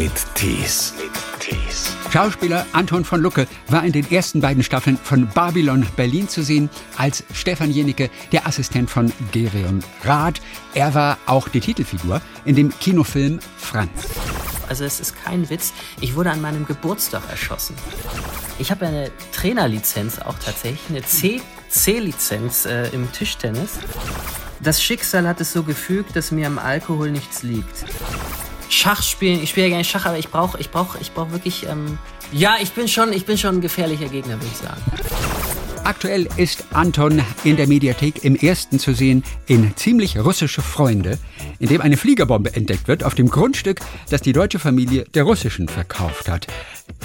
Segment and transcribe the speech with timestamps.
[0.00, 0.94] mit Tees.
[2.10, 6.70] Schauspieler Anton von Lucke war in den ersten beiden Staffeln von Babylon Berlin zu sehen
[6.96, 10.40] als Stefan Jenicke, der Assistent von Gerion Rath.
[10.72, 13.90] Er war auch die Titelfigur in dem Kinofilm Franz.
[14.70, 15.74] Also es ist kein Witz.
[16.00, 17.76] Ich wurde an meinem Geburtstag erschossen.
[18.58, 21.02] Ich habe eine Trainerlizenz auch tatsächlich, eine
[21.68, 23.72] C-Lizenz äh, im Tischtennis.
[24.60, 27.84] Das Schicksal hat es so gefügt, dass mir am Alkohol nichts liegt.
[28.70, 31.66] Schach spielen, ich spiele ja gerne Schach, aber ich brauche ich brauch, ich brauch wirklich,
[31.68, 31.98] ähm,
[32.32, 34.80] ja, ich bin, schon, ich bin schon ein gefährlicher Gegner, würde ich sagen.
[35.82, 41.18] Aktuell ist Anton in der Mediathek im ersten zu sehen in Ziemlich russische Freunde,
[41.58, 45.66] in dem eine Fliegerbombe entdeckt wird auf dem Grundstück, das die deutsche Familie der russischen
[45.66, 46.46] verkauft hat.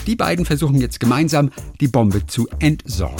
[0.06, 3.18] Die beiden versuchen jetzt gemeinsam, die Bombe zu entsorgen.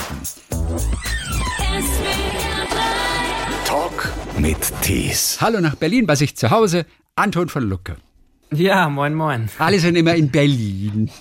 [3.66, 5.40] Talk mit Tees.
[5.42, 6.86] Hallo nach Berlin bei sich zu Hause,
[7.16, 7.98] Anton von Lucke.
[8.54, 9.50] Ja, moin, moin.
[9.58, 11.10] Alle sind immer in Berlin.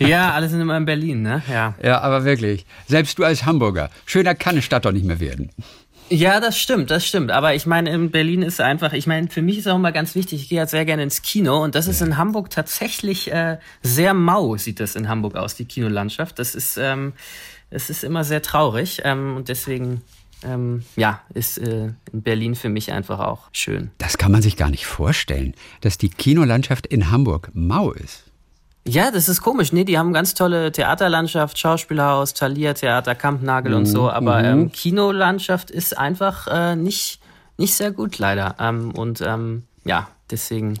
[0.00, 1.40] Ja, alle sind immer in Berlin, ne?
[1.48, 1.74] Ja.
[1.80, 2.66] Ja, aber wirklich.
[2.88, 3.90] Selbst du als Hamburger.
[4.06, 5.50] Schöner kann eine Stadt doch nicht mehr werden.
[6.10, 7.30] Ja, das stimmt, das stimmt.
[7.30, 10.14] Aber ich meine, in Berlin ist einfach, ich meine, für mich ist auch immer ganz
[10.14, 13.58] wichtig, ich gehe halt sehr gerne ins Kino und das ist in Hamburg tatsächlich äh,
[13.82, 16.38] sehr mau, sieht das in Hamburg aus, die Kinolandschaft.
[16.38, 17.12] Das ist, ähm,
[17.70, 20.02] es ist immer sehr traurig ähm, und deswegen
[20.44, 23.90] ähm, ja, ist äh, in Berlin für mich einfach auch schön.
[23.98, 28.24] Das kann man sich gar nicht vorstellen, dass die Kinolandschaft in Hamburg mau ist.
[28.86, 29.72] Ja, das ist komisch.
[29.72, 33.78] Nee, die haben ganz tolle Theaterlandschaft, Schauspielhaus, Thalia Theater, Kampnagel mhm.
[33.78, 34.10] und so.
[34.10, 34.44] Aber Mhm.
[34.46, 37.20] ähm, Kinolandschaft ist einfach äh, nicht,
[37.58, 38.56] nicht sehr gut, leider.
[38.58, 40.78] Ähm, und ähm, ja, deswegen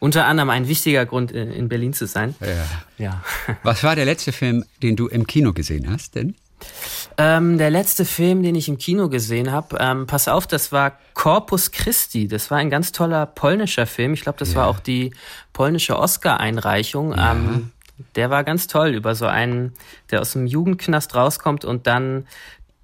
[0.00, 2.34] unter anderem ein wichtiger Grund, in, in Berlin zu sein.
[2.40, 3.04] Ja.
[3.04, 3.24] Ja.
[3.62, 6.34] Was war der letzte Film, den du im Kino gesehen hast denn?
[7.18, 10.98] Ähm, der letzte Film, den ich im Kino gesehen habe, ähm, pass auf, das war
[11.14, 12.28] Corpus Christi.
[12.28, 14.12] Das war ein ganz toller polnischer Film.
[14.12, 15.14] Ich glaube, das war auch die
[15.52, 17.14] polnische Oscar-Einreichung.
[17.18, 17.72] Ähm,
[18.14, 19.72] der war ganz toll über so einen,
[20.10, 22.26] der aus dem Jugendknast rauskommt und dann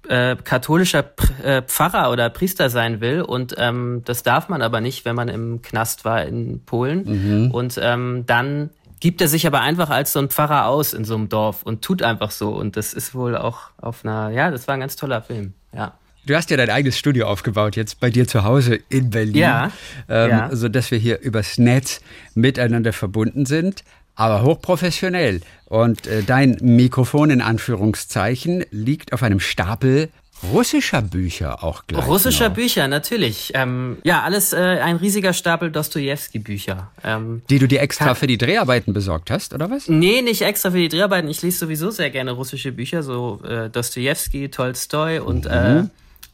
[0.07, 1.05] äh, katholischer
[1.43, 5.29] äh, Pfarrer oder Priester sein will und ähm, das darf man aber nicht, wenn man
[5.29, 8.71] im Knast war in Polen und ähm, dann
[9.03, 11.81] gibt er sich aber einfach als so ein Pfarrer aus in so einem Dorf und
[11.81, 14.95] tut einfach so und das ist wohl auch auf einer, ja, das war ein ganz
[14.95, 15.95] toller Film, ja.
[16.25, 19.35] Du hast ja dein eigenes Studio aufgebaut, jetzt bei dir zu Hause in Berlin.
[19.35, 19.71] Ja,
[20.07, 20.55] Ähm, ja.
[20.55, 21.99] Sodass wir hier übers Netz
[22.33, 23.83] miteinander verbunden sind,
[24.15, 25.41] aber hochprofessionell.
[25.65, 30.11] Und äh, dein Mikrofon in Anführungszeichen liegt auf einem Stapel
[30.51, 32.05] russischer Bücher auch gleich.
[32.07, 33.51] Russischer noch, Bücher, natürlich.
[33.53, 36.91] Ähm, ja, alles äh, ein riesiger Stapel Dostoevsky-Bücher.
[37.03, 39.87] Ähm, Die du dir extra für die Dreharbeiten besorgt hast, oder was?
[39.87, 41.29] Nee, nicht extra für die Dreharbeiten.
[41.29, 45.83] Ich lese sowieso sehr gerne russische Bücher, so äh, Dostoevsky, Tolstoi und äh,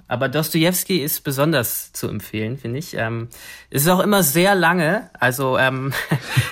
[0.07, 2.95] aber Dostoevsky ist besonders zu empfehlen, finde ich.
[2.95, 3.27] Ähm,
[3.69, 5.93] es ist auch immer sehr lange, also ähm,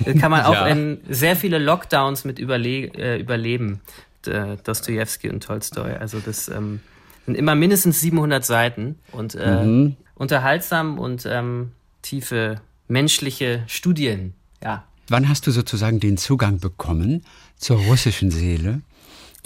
[0.20, 0.68] kann man auch Ja.
[0.68, 3.82] in sehr viele Lockdowns mit überle äh, überleben.
[4.28, 5.94] D- Dostoevsky und Tolstoi.
[6.00, 6.82] Also das ähm,
[7.28, 14.34] sind immer mindestens 700 Seiten und äh, unterhaltsam und ähm, tiefe menschliche Studien.
[14.64, 14.86] Ja.
[15.10, 17.24] Wann hast du sozusagen den Zugang bekommen
[17.58, 18.82] zur russischen Seele?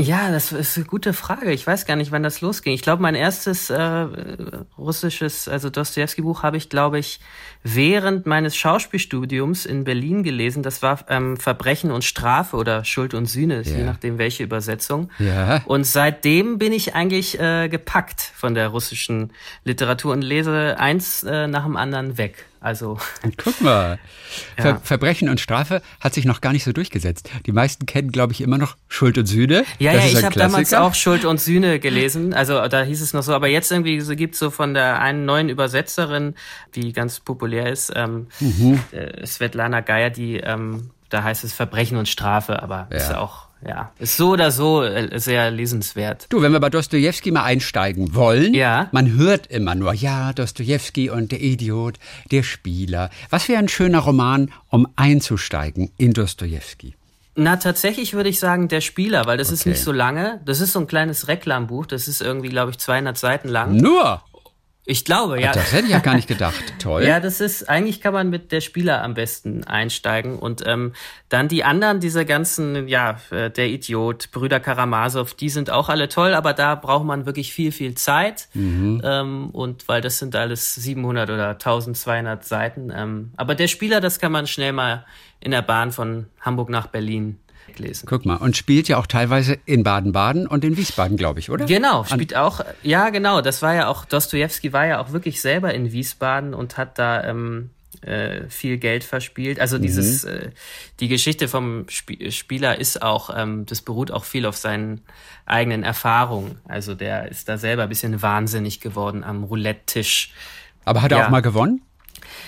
[0.02, 1.52] Ja, das ist eine gute Frage.
[1.52, 2.74] Ich weiß gar nicht, wann das losging.
[2.74, 4.08] Ich glaube, mein erstes äh,
[4.78, 7.20] russisches, also Dostoevsky-Buch habe ich, glaube ich,
[7.64, 10.64] während meines Schauspielstudiums in Berlin gelesen.
[10.64, 15.12] Das war ähm, Verbrechen und Strafe oder Schuld und Sühne, je nachdem welche Übersetzung.
[15.20, 15.62] Ja.
[15.66, 19.32] Und seitdem bin ich eigentlich äh, gepackt von der russischen
[19.66, 22.48] Literatur und lese eins äh, nach dem anderen weg.
[22.62, 22.98] Also
[23.38, 23.98] Guck mal.
[24.58, 24.64] Ja.
[24.64, 27.30] Ver Verbrechen und Strafe hat sich noch gar nicht so durchgesetzt.
[27.48, 29.66] Die meisten kennen, glaube ich, immer noch Schuld und Sühne.
[29.80, 32.34] Ja, Das ja, ist ich habe damals auch Schuld und Sühne gelesen.
[32.36, 35.26] Also da hieß es noch so, aber jetzt irgendwie so gibt's so von der einen
[35.26, 36.36] neuen Übersetzerin,
[36.76, 38.80] die ganz populär ist, ähm, Mhm.
[38.92, 43.20] äh, Svetlana Geier, die ähm, da heißt es Verbrechen und Strafe, aber ist Ja.
[43.20, 46.26] auch ja ist so oder so äh, sehr lesenswert.
[46.30, 48.88] Du, wenn wir bei Dostoevsky mal einsteigen wollen, Ja.
[48.92, 51.98] man hört immer nur, ja, Dostoevsky und der Idiot,
[52.32, 53.10] der Spieler.
[53.30, 56.96] Was wäre ein schöner Roman, um einzusteigen in Dostoevsky?
[57.36, 59.70] Na, tatsächlich würde ich sagen, der Spieler, weil das ist Okay.
[59.70, 60.42] nicht so lange.
[60.46, 61.86] Das ist so ein kleines Reklambuch.
[61.86, 63.78] Das ist irgendwie, glaube ich, 200 Seiten lang.
[63.78, 64.22] Nur?
[64.84, 65.52] Ich glaube, ja.
[65.52, 66.62] Das hätte ich ja gar nicht gedacht.
[66.80, 67.04] Toll.
[67.04, 70.40] Ja, das ist, eigentlich kann man mit der Spieler am besten einsteigen.
[70.40, 70.94] Und ähm,
[71.30, 76.10] dann die anderen, diese ganzen, ja, äh, der Idiot, Brüder Karamasow, die sind auch alle
[76.10, 78.48] toll, aber da braucht man wirklich viel, viel Zeit.
[79.04, 82.92] Ähm, und weil das sind alles 700 oder 1200 Seiten.
[82.96, 85.06] Ähm, aber der Spieler, das kann man schnell mal
[85.40, 87.38] in der Bahn von Hamburg nach Berlin
[87.78, 88.06] lesen.
[88.08, 91.66] Guck mal, und spielt ja auch teilweise in Baden-Baden und in Wiesbaden, glaube ich, oder?
[91.66, 95.74] Genau, spielt auch, ja genau, das war ja auch, Dostoevsky war ja auch wirklich selber
[95.74, 97.70] in Wiesbaden und hat da ähm,
[98.02, 99.60] äh, viel Geld verspielt.
[99.60, 100.30] Also dieses, mhm.
[100.30, 100.50] äh,
[101.00, 105.02] die Geschichte vom Sp Spieler ist auch, ähm, das beruht auch viel auf seinen
[105.46, 106.60] eigenen Erfahrungen.
[106.68, 110.34] Also der ist da selber ein bisschen wahnsinnig geworden am Roulette-Tisch.
[110.86, 111.26] Aber hat er ja.
[111.26, 111.82] auch mal gewonnen?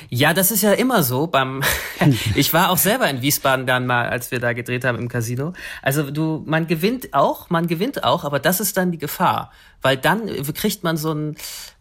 [0.09, 1.27] Ja, das ist ja immer so.
[1.27, 1.61] Beim
[2.35, 5.53] ich war auch selber in Wiesbaden dann mal, als wir da gedreht haben im Casino.
[5.81, 9.51] Also du, man gewinnt auch, man gewinnt auch, aber das ist dann die Gefahr,
[9.81, 11.35] weil dann kriegt man so ein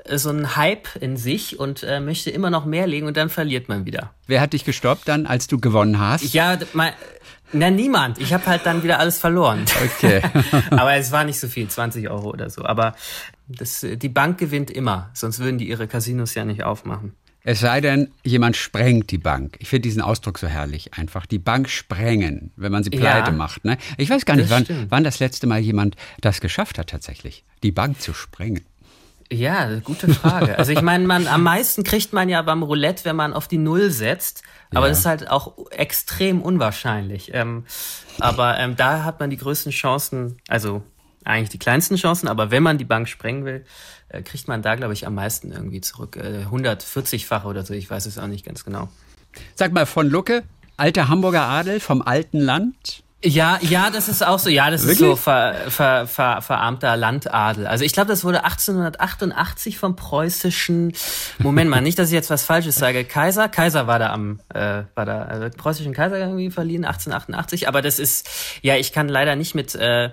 [0.08, 3.68] so ein Hype in sich und äh, möchte immer noch mehr legen und dann verliert
[3.68, 4.10] man wieder.
[4.26, 6.34] Wer hat dich gestoppt dann, als du gewonnen hast?
[6.34, 6.92] Ja, mein,
[7.52, 8.18] na niemand.
[8.18, 9.64] Ich habe halt dann wieder alles verloren.
[9.84, 10.22] Okay.
[10.70, 12.64] aber es war nicht so viel, 20 Euro oder so.
[12.64, 12.94] Aber
[13.46, 17.14] das, die Bank gewinnt immer, sonst würden die ihre Casinos ja nicht aufmachen.
[17.44, 19.56] Es sei denn, jemand sprengt die Bank.
[19.58, 20.94] Ich finde diesen Ausdruck so herrlich.
[20.94, 23.64] Einfach die Bank sprengen, wenn man sie pleite ja, macht.
[23.64, 23.78] Ne?
[23.96, 27.72] Ich weiß gar nicht, wann, wann das letzte Mal jemand das geschafft hat, tatsächlich, die
[27.72, 28.64] Bank zu sprengen.
[29.32, 30.58] Ja, gute Frage.
[30.58, 33.58] Also ich meine, man am meisten kriegt man ja beim Roulette, wenn man auf die
[33.58, 34.42] Null setzt.
[34.74, 34.90] Aber ja.
[34.90, 37.30] das ist halt auch extrem unwahrscheinlich.
[37.34, 37.64] Ähm,
[38.20, 40.82] aber ähm, da hat man die größten Chancen, also
[41.24, 43.64] eigentlich die kleinsten Chancen, aber wenn man die Bank sprengen will,
[44.08, 46.16] äh, kriegt man da, glaube ich, am meisten irgendwie zurück.
[46.16, 48.88] Äh, 140-fache oder so, ich weiß es auch nicht ganz genau.
[49.54, 50.42] Sag mal, von Lucke,
[50.76, 53.02] alter Hamburger Adel vom alten Land?
[53.24, 54.50] Ja, ja, das ist auch so.
[54.50, 54.98] Ja, das Wirklich?
[55.00, 57.68] ist so ver, ver, ver, verarmter Landadel.
[57.68, 60.92] Also ich glaube, das wurde 1888 vom preußischen.
[61.38, 63.04] Moment mal, nicht, dass ich jetzt was Falsches sage.
[63.04, 67.68] Kaiser, Kaiser war da am, äh, war da, also preußischen Kaiser irgendwie verliehen 1888.
[67.68, 68.28] Aber das ist,
[68.60, 70.10] ja, ich kann leider nicht mit äh,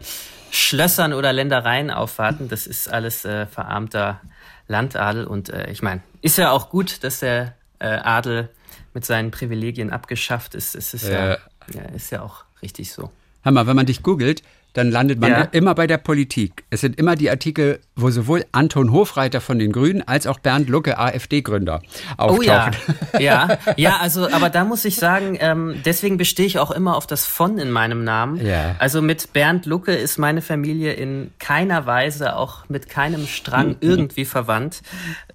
[0.51, 2.49] Schlössern oder Ländereien aufwarten.
[2.49, 4.21] Das ist alles äh, verarmter
[4.67, 5.25] Landadel.
[5.25, 8.49] Und äh, ich meine, ist ja auch gut, dass der äh, Adel
[8.93, 10.75] mit seinen Privilegien abgeschafft ist.
[10.75, 11.37] Es ist ja,
[11.73, 13.11] ja, ist ja auch richtig so.
[13.45, 14.43] Hammer, wenn man dich googelt,
[14.73, 15.41] dann landet man ja.
[15.51, 16.63] immer bei der Politik.
[16.69, 20.69] Es sind immer die Artikel, wo sowohl Anton Hofreiter von den Grünen als auch Bernd
[20.69, 21.81] Lucke, AfD-Gründer,
[22.17, 22.39] auftauchen.
[22.39, 22.71] Oh ja,
[23.19, 27.07] ja, ja, also, aber da muss ich sagen, ähm, deswegen bestehe ich auch immer auf
[27.07, 28.45] das von in meinem Namen.
[28.45, 28.75] Ja.
[28.79, 34.25] Also mit Bernd Lucke ist meine Familie in keiner Weise, auch mit keinem Strang irgendwie
[34.25, 34.81] verwandt.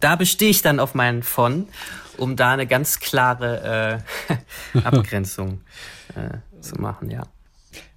[0.00, 1.66] Da bestehe ich dann auf meinen von,
[2.16, 4.00] um da eine ganz klare
[4.75, 5.60] äh, Abgrenzung
[6.14, 7.25] äh, zu machen, ja.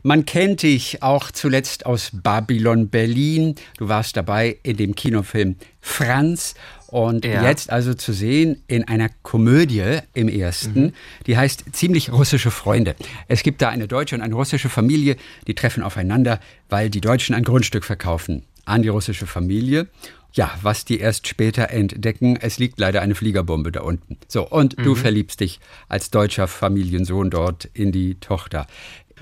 [0.03, 3.55] Man kennt dich auch zuletzt aus Babylon Berlin.
[3.77, 6.55] Du warst dabei in dem Kinofilm Franz
[6.87, 7.43] und ja.
[7.43, 10.93] jetzt also zu sehen in einer Komödie im ersten, mhm.
[11.25, 12.95] die heißt ziemlich russische Freunde.
[13.27, 16.39] Es gibt da eine deutsche und eine russische Familie, die treffen aufeinander,
[16.69, 19.87] weil die Deutschen ein Grundstück verkaufen an die russische Familie.
[20.33, 24.17] Ja, was die erst später entdecken, es liegt leider eine Fliegerbombe da unten.
[24.27, 24.83] So, und mhm.
[24.83, 28.67] du verliebst dich als deutscher Familiensohn dort in die Tochter.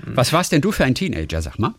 [0.02, 1.74] Was warst denn du für ein Teenager, sag mal?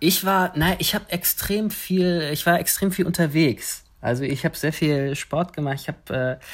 [0.00, 3.84] Ich war, nein, ich habe extrem viel, ich war extrem viel unterwegs.
[4.00, 5.78] Also ich habe sehr viel Sport gemacht.
[5.80, 6.44] Ich habe äh,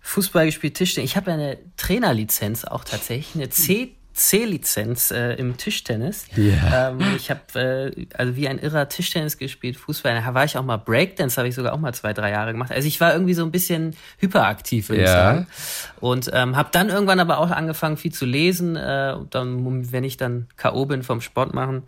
[0.00, 1.10] Fußball gespielt, Tischtennis.
[1.10, 6.26] Ich habe eine Trainerlizenz auch tatsächlich, eine C C-Lizenz äh, im Tischtennis.
[6.38, 6.90] Yeah.
[6.90, 10.14] Ähm, ich habe äh, also wie ein irrer Tischtennis gespielt, Fußball.
[10.14, 12.70] Da war ich auch mal Breakdance, habe ich sogar auch mal zwei, drei Jahre gemacht.
[12.70, 15.10] Also ich war irgendwie so ein bisschen hyperaktiv, würde yeah.
[15.10, 15.46] ich sagen.
[16.00, 18.76] Und ähm, habe dann irgendwann aber auch angefangen, viel zu lesen.
[18.76, 20.86] Äh, dann, wenn ich dann K.O.
[20.86, 21.82] bin vom Sport machen,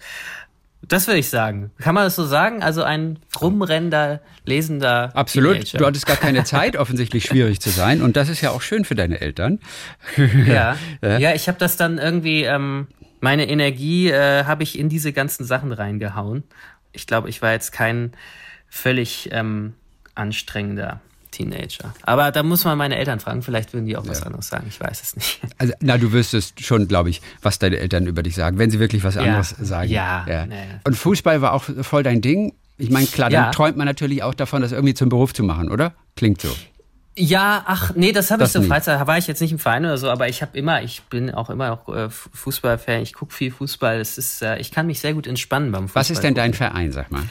[0.88, 1.70] das würde ich sagen.
[1.78, 2.62] Kann man das so sagen?
[2.62, 5.10] Also ein rumrennender, lesender.
[5.14, 5.54] Absolut.
[5.54, 5.78] Teenager.
[5.78, 8.02] Du hattest gar keine Zeit, offensichtlich schwierig zu sein.
[8.02, 9.60] Und das ist ja auch schön für deine Eltern.
[10.46, 10.76] ja.
[11.02, 12.86] ja, ich habe das dann irgendwie, ähm,
[13.20, 16.44] meine Energie äh, habe ich in diese ganzen Sachen reingehauen.
[16.92, 18.12] Ich glaube, ich war jetzt kein
[18.68, 19.74] völlig ähm,
[20.14, 21.00] anstrengender
[21.36, 21.94] Teenager.
[22.02, 24.80] Aber da muss man meine Eltern fragen, vielleicht würden die auch was anderes sagen, ich
[24.80, 25.40] weiß es nicht.
[25.58, 28.78] Also, na, du wüsstest schon, glaube ich, was deine Eltern über dich sagen, wenn sie
[28.78, 29.64] wirklich was anderes ja.
[29.64, 29.90] sagen.
[29.90, 30.26] Ja.
[30.28, 30.46] ja.
[30.84, 32.54] Und Fußball war auch voll dein Ding.
[32.78, 35.70] Ich meine, klar, dann träumt man natürlich auch davon, das irgendwie zum Beruf zu machen,
[35.70, 35.94] oder?
[36.14, 36.48] Klingt so.
[37.18, 39.00] Ja, ach nee, das habe ich so Freizeit.
[39.00, 41.30] Da war ich jetzt nicht im Verein oder so, aber ich habe immer, ich bin
[41.30, 43.00] auch immer noch äh, Fußballfan.
[43.00, 43.98] Ich gucke viel Fußball.
[44.00, 46.00] Es ist, äh, ich kann mich sehr gut entspannen beim Fußball.
[46.00, 47.22] Was ist denn dein Verein, sag mal?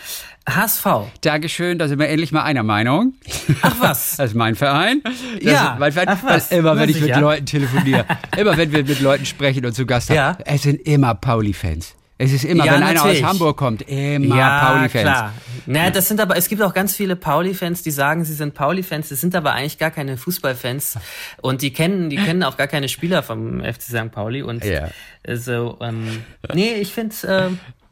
[0.49, 0.85] HSV.
[1.21, 3.13] Dankeschön, da sind wir endlich mal einer Meinung.
[3.61, 4.15] Ach was?
[4.17, 5.01] Das ist mein Verein.
[5.03, 5.75] Das ja.
[5.79, 6.09] mein Verein.
[6.09, 6.51] Ach was?
[6.51, 7.19] Immer wenn ich mit ja?
[7.19, 8.05] Leuten telefoniere,
[8.37, 10.37] immer wenn wir mit Leuten sprechen und zu Gast haben, ja.
[10.45, 11.95] es sind immer Pauli-Fans.
[12.17, 13.01] Es ist immer, ja, wenn natürlich.
[13.01, 15.03] einer aus Hamburg kommt, immer ja, Pauli-Fans.
[15.03, 15.33] Klar.
[15.65, 19.09] Naja, das sind aber, es gibt auch ganz viele Pauli-Fans, die sagen, sie sind Pauli-Fans,
[19.09, 20.97] das sind aber eigentlich gar keine Fußballfans
[21.41, 24.11] und die kennen, die kennen auch gar keine Spieler vom FC St.
[24.11, 24.89] Pauli und ja.
[25.35, 27.15] so, ähm, nee, ich finde,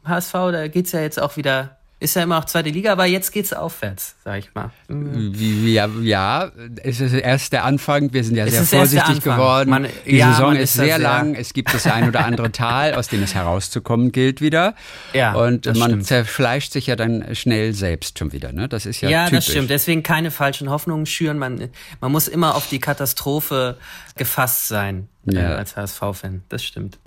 [0.04, 3.06] äh, HSV, da geht's ja jetzt auch wieder ist ja immer auch zweite Liga, aber
[3.06, 4.70] jetzt geht's aufwärts, sag ich mal.
[4.88, 6.50] Wie, ja, ja,
[6.82, 8.12] es ist erst der Anfang.
[8.12, 9.70] Wir sind ja Es sehr vorsichtig geworden.
[9.70, 11.34] Man- Die ja, Saison ist ist sehr sehr- lang.
[11.34, 14.74] Es gibt das ein oder andere Tal, aus dem es herauszukommen gilt wieder.
[15.14, 16.06] Ja, Und man stimmt.
[16.06, 18.52] zerfleischt sich ja dann schnell selbst schon wieder.
[18.52, 18.68] Ne?
[18.68, 19.46] Das ist ja, Ja, typisch.
[19.46, 19.70] das stimmt.
[19.70, 21.38] Deswegen keine falschen Hoffnungen schüren.
[21.38, 21.70] Man,
[22.00, 23.78] man muss immer auf die Katastrophe
[24.16, 25.54] gefasst sein äh, Ja.
[25.54, 26.42] als HSV-Fan.
[26.50, 26.98] Das stimmt.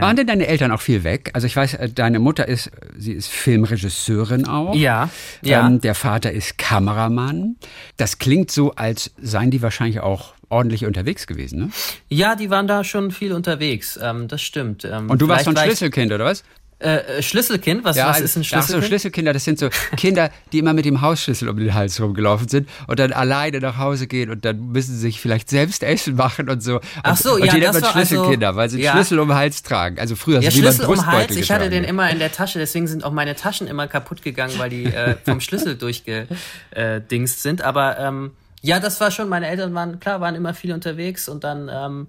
[0.00, 1.30] Waren denn deine Eltern auch viel weg?
[1.32, 4.74] Also ich weiß, äh, deine Mutter ist, sie ist Filmregisseurin auch.
[4.74, 5.10] Ja,
[5.42, 5.66] ja.
[5.66, 7.56] Ähm, der Vater ist Kameramann.
[7.96, 11.70] Das klingt so, als seien die wahrscheinlich auch ordentlich unterwegs gewesen, ne?
[12.08, 13.98] Ja, die waren da schon viel unterwegs.
[14.00, 14.84] Ähm, das stimmt.
[14.84, 16.44] Ähm, Und du warst so ein Schlüsselkind, oder was?
[16.78, 17.84] Äh, äh, Schlüsselkind?
[17.84, 18.82] Was, was ist ein Ach Schlüsselkind?
[18.82, 22.48] so, Schlüsselkinder, das sind so Kinder, die immer mit dem Hausschlüssel um den Hals rumgelaufen
[22.48, 26.16] sind und dann alleine nach Hause gehen und dann müssen sie sich vielleicht selbst Essen
[26.16, 26.74] machen und so.
[26.74, 28.92] Und, Ach so, und ja, die nennt man war also- Schlüsselkinder, weil sie ja.
[28.92, 29.98] Schlüssel um den Hals tragen.
[29.98, 31.34] Also früher Ja, so wie man Schlüssel um Hals.
[31.34, 34.52] Ich hatte den immer in der Tasche, deswegen sind auch meine Taschen immer kaputt gegangen,
[34.58, 37.62] weil die äh, vom Schlüssel durchgedingst sind.
[37.62, 38.32] Aber ähm,
[38.62, 42.08] ja, das war schon, meine Eltern waren, klar, waren immer viel unterwegs und dann, ähm,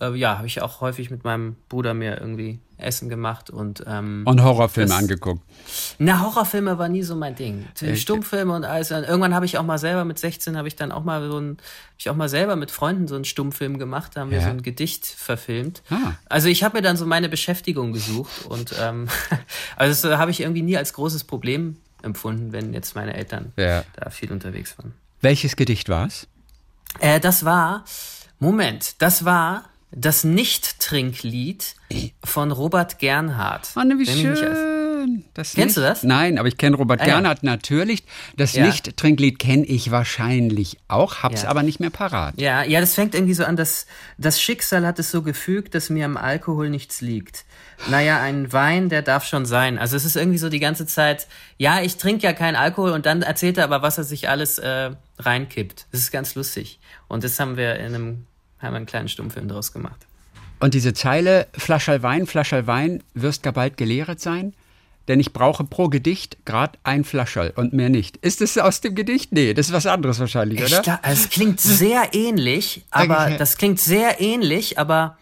[0.00, 4.22] äh, ja, habe ich auch häufig mit meinem Bruder mir irgendwie Essen gemacht und ähm,
[4.26, 5.40] Und Horrorfilme Das- angeguckt.
[5.98, 7.66] na, Horrorfilme war nie so mein Ding.
[7.94, 8.90] Stummfilme und alles.
[8.90, 11.38] Und irgendwann habe ich auch mal selber mit 16 habe ich dann auch mal so
[11.38, 11.58] ein,
[11.96, 14.12] ich auch mal selber mit Freunden so einen Stummfilm gemacht.
[14.16, 14.44] Da haben wir Ja.
[14.44, 15.82] so ein Gedicht verfilmt.
[15.90, 16.14] Ah.
[16.28, 19.06] Also ich habe mir dann so meine Beschäftigung gesucht und ähm,
[19.76, 23.52] also das äh, habe ich irgendwie nie als großes Problem empfunden, wenn jetzt meine Eltern
[23.56, 23.84] Ja.
[23.94, 24.92] da viel unterwegs waren.
[25.22, 26.26] Welches Gedicht war's?
[27.00, 27.84] Äh, das war,
[28.38, 31.74] Moment, das war das Nicht-Trinklied
[32.24, 33.74] von Robert Gernhardt.
[33.76, 35.24] Wie ich mich als- schön.
[35.34, 36.02] Das Kennst du nicht- das?
[36.04, 37.14] Nein, aber ich kenne Robert Ah, ja.
[37.14, 38.04] Gernhardt natürlich.
[38.36, 38.66] Das Ja.
[38.66, 41.48] Nicht-Trinklied kenne ich wahrscheinlich auch, hab's Ja.
[41.48, 42.40] aber nicht mehr parat.
[42.40, 43.86] Ja, ja, das fängt irgendwie so an, dass
[44.16, 47.44] das Schicksal hat es so gefügt, dass mir am Alkohol nichts liegt.
[47.88, 49.78] Naja, ein Wein, der darf schon sein.
[49.78, 51.26] Also es ist irgendwie so die ganze Zeit,
[51.58, 54.58] ja, ich trinke ja keinen Alkohol und dann erzählt er aber, was er sich alles
[54.58, 55.86] äh, reinkippt.
[55.92, 56.78] Das ist ganz lustig.
[57.08, 58.26] Und das haben wir in einem,
[58.60, 60.06] haben wir einen kleinen Stummfilm draus gemacht.
[60.60, 64.54] Und diese Zeile, Flascherl Wein, Flascherl Wein, wirst gar bald gelehret sein?
[65.08, 68.18] Denn ich brauche pro Gedicht grad ein Flascherl und mehr nicht.
[68.18, 69.32] Ist das aus dem Gedicht?
[69.32, 71.00] Nee, das ist was anderes wahrscheinlich, Ich oder?
[71.02, 75.18] es klingt sehr ähnlich, aber das klingt sehr ähnlich, aber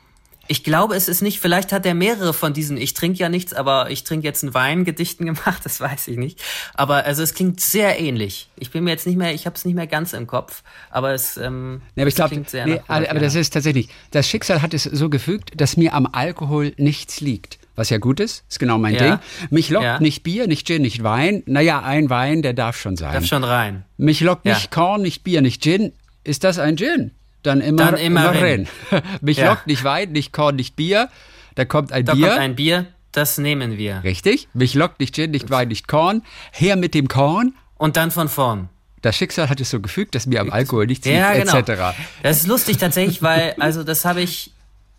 [0.50, 3.52] ich glaube, es ist nicht, vielleicht hat er mehrere von diesen, ich trinke ja nichts,
[3.54, 6.42] aber ich trinke jetzt einen Wein Gedichten gemacht, das weiß ich nicht.
[6.74, 8.48] Aber also es klingt sehr ähnlich.
[8.58, 11.12] Ich bin mir jetzt nicht mehr, ich habe es nicht mehr ganz im Kopf, aber
[11.14, 13.88] es, ähm, Nee, aber ich es glaube, klingt sehr nee, aber Robert das ist tatsächlich,
[14.10, 17.60] das Schicksal hat es so gefügt, dass mir am Alkohol nichts liegt.
[17.76, 19.16] Was ja gut ist, ist genau mein Ja.
[19.16, 19.18] Ding.
[19.50, 20.00] Mich lockt Ja.
[20.00, 21.44] nicht Bier, nicht Gin, nicht Wein.
[21.46, 23.14] Naja, ein Wein, der darf schon sein.
[23.14, 23.84] Darf schon rein.
[23.96, 24.54] Mich lockt Ja.
[24.54, 25.92] nicht Korn, nicht Bier, nicht Gin.
[26.24, 27.12] Ist das ein Gin?
[27.42, 28.68] Dann immer, Dann immer rein.
[29.20, 29.50] Mich Ja.
[29.50, 31.08] lockt nicht Wein, nicht Korn, nicht Bier.
[31.54, 32.28] Da kommt ein Da Bier.
[32.28, 34.02] kommt ein Bier, das nehmen wir.
[34.04, 34.48] Richtig.
[34.52, 36.22] Mich lockt nicht Gin, nicht Wein, nicht Korn.
[36.52, 37.54] Her mit dem Korn.
[37.76, 38.68] Und dann von vorn.
[39.02, 41.56] Das Schicksal hat es so gefügt, dass mir am Alkohol nichts Ja, liegt, genau.
[41.58, 41.96] etc.
[42.22, 44.52] Das ist lustig tatsächlich, weil, also das habe ich,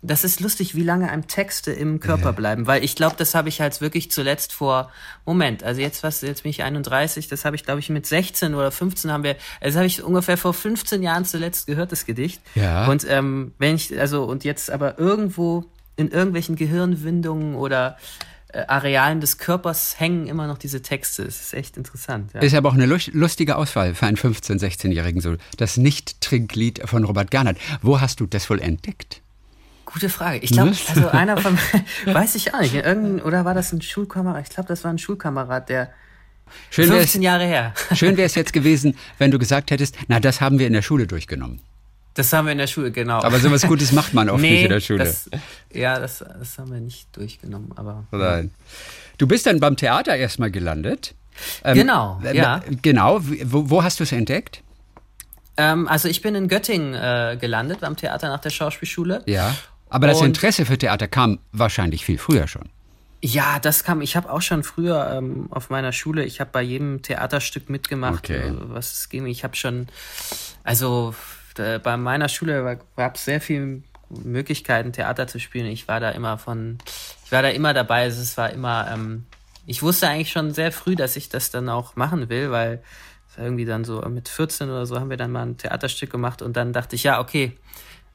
[0.04, 3.48] das ist lustig, wie lange einem Texte im Körper bleiben, weil ich glaube, das habe
[3.48, 4.90] ich halt wirklich zuletzt vor,
[5.24, 8.54] Moment, also jetzt was, jetzt bin ich 31, das habe ich glaube ich mit 16
[8.54, 12.04] oder 15 haben wir, also das habe ich ungefähr vor 15 Jahren zuletzt gehört, das
[12.04, 12.42] Gedicht.
[12.56, 12.88] Ja.
[12.90, 15.64] Und ähm, wenn ich, also und jetzt aber irgendwo
[15.96, 17.96] in irgendwelchen Gehirnwindungen oder
[18.48, 21.22] äh, Arealen des Körpers hängen immer noch diese Texte.
[21.22, 22.32] Es ist echt interessant.
[22.34, 22.40] Ja.
[22.40, 25.20] Ist aber auch eine lus- lustige Auswahl für einen 15-, 16-Jährigen.
[25.20, 27.58] So das Nicht-Trinklied von Robert Gernhardt.
[27.82, 29.21] Wo hast du das wohl entdeckt?
[29.92, 30.38] Gute Frage.
[30.38, 30.76] Ich glaube, Ne?
[30.88, 31.58] also einer von,
[32.06, 34.42] weiß ich auch nicht, irgendein, oder war das ein Schulkamerad?
[34.48, 35.90] Ich glaube, das war ein Schulkamerad, der
[36.70, 37.74] Schön wäre 15 Jahre her.
[37.90, 40.82] es, schön wär's jetzt gewesen, wenn du gesagt hättest, na, das haben wir in der
[40.82, 41.60] Schule durchgenommen.
[42.14, 43.22] Das haben wir in der Schule, genau.
[43.22, 44.98] Aber sowas Gutes macht man oft nee, nicht in der Schule.
[45.04, 45.30] Das,
[45.72, 48.04] ja, das, das haben wir nicht durchgenommen, aber.
[48.10, 48.50] Nein.
[49.16, 51.14] Du bist dann beim Theater erstmal gelandet.
[51.64, 52.60] Ähm, Genau, äh, ja.
[52.82, 53.20] Genau.
[53.22, 54.62] Wo, wo hast du es entdeckt?
[55.56, 59.22] Ähm, also ich bin in Göttingen äh, gelandet beim Theater nach der Schauspielschule.
[59.26, 59.54] Ja.
[59.92, 62.68] Aber das Und- Interesse für Theater kam wahrscheinlich viel früher schon.
[63.24, 64.00] Ja, das kam.
[64.00, 68.24] Ich habe auch schon früher ähm, auf meiner Schule, ich habe bei jedem Theaterstück mitgemacht,
[68.24, 68.48] Okay.
[68.48, 69.26] äh, was es ging.
[69.26, 69.86] Ich habe schon,
[70.64, 71.14] also
[71.58, 75.66] äh, bei meiner Schule gab es sehr viele Möglichkeiten, Theater zu spielen.
[75.66, 76.78] Ich war da immer von,
[77.24, 78.02] ich war da immer dabei.
[78.04, 79.24] Also es war immer, ähm,
[79.66, 82.82] ich wusste eigentlich schon sehr früh, dass ich das dann auch machen will, weil
[83.30, 86.10] es war irgendwie dann so mit 14 oder so haben wir dann mal ein Theaterstück
[86.10, 87.56] gemacht und dann dachte ich, ja, okay.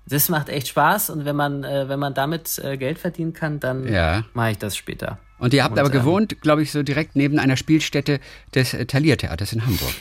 [0.09, 3.59] Das macht echt Spaß und wenn man, äh, wenn man damit äh, Geld verdienen kann,
[3.59, 4.23] dann Ja.
[4.33, 5.17] mache ich das später.
[5.39, 8.19] Und ihr habt Und, aber ähm, gewohnt, glaube ich, so direkt neben einer Spielstätte
[8.55, 9.93] des äh, Thalia-Theaters in Hamburg.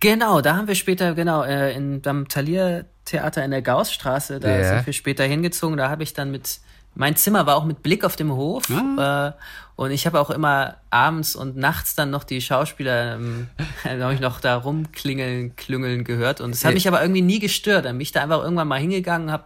[0.00, 4.68] Genau, da haben wir später, genau, äh, in, beim Thalia-Theater in der Gaussstraße, da Ja.
[4.76, 5.76] sind wir später hingezogen.
[5.76, 6.60] Da habe ich dann mit,
[6.98, 8.64] mein Zimmer war auch mit Blick auf dem Hof.
[8.70, 9.28] Ah.
[9.28, 9.32] Äh,
[9.76, 13.46] und ich habe auch immer abends und nachts dann noch die Schauspieler, ähm,
[13.84, 16.40] habe ich noch da rumklingeln, klüngeln gehört.
[16.40, 17.84] Und es hat mich aber irgendwie nie gestört.
[17.84, 19.44] Dann bin ich da einfach irgendwann mal hingegangen, habe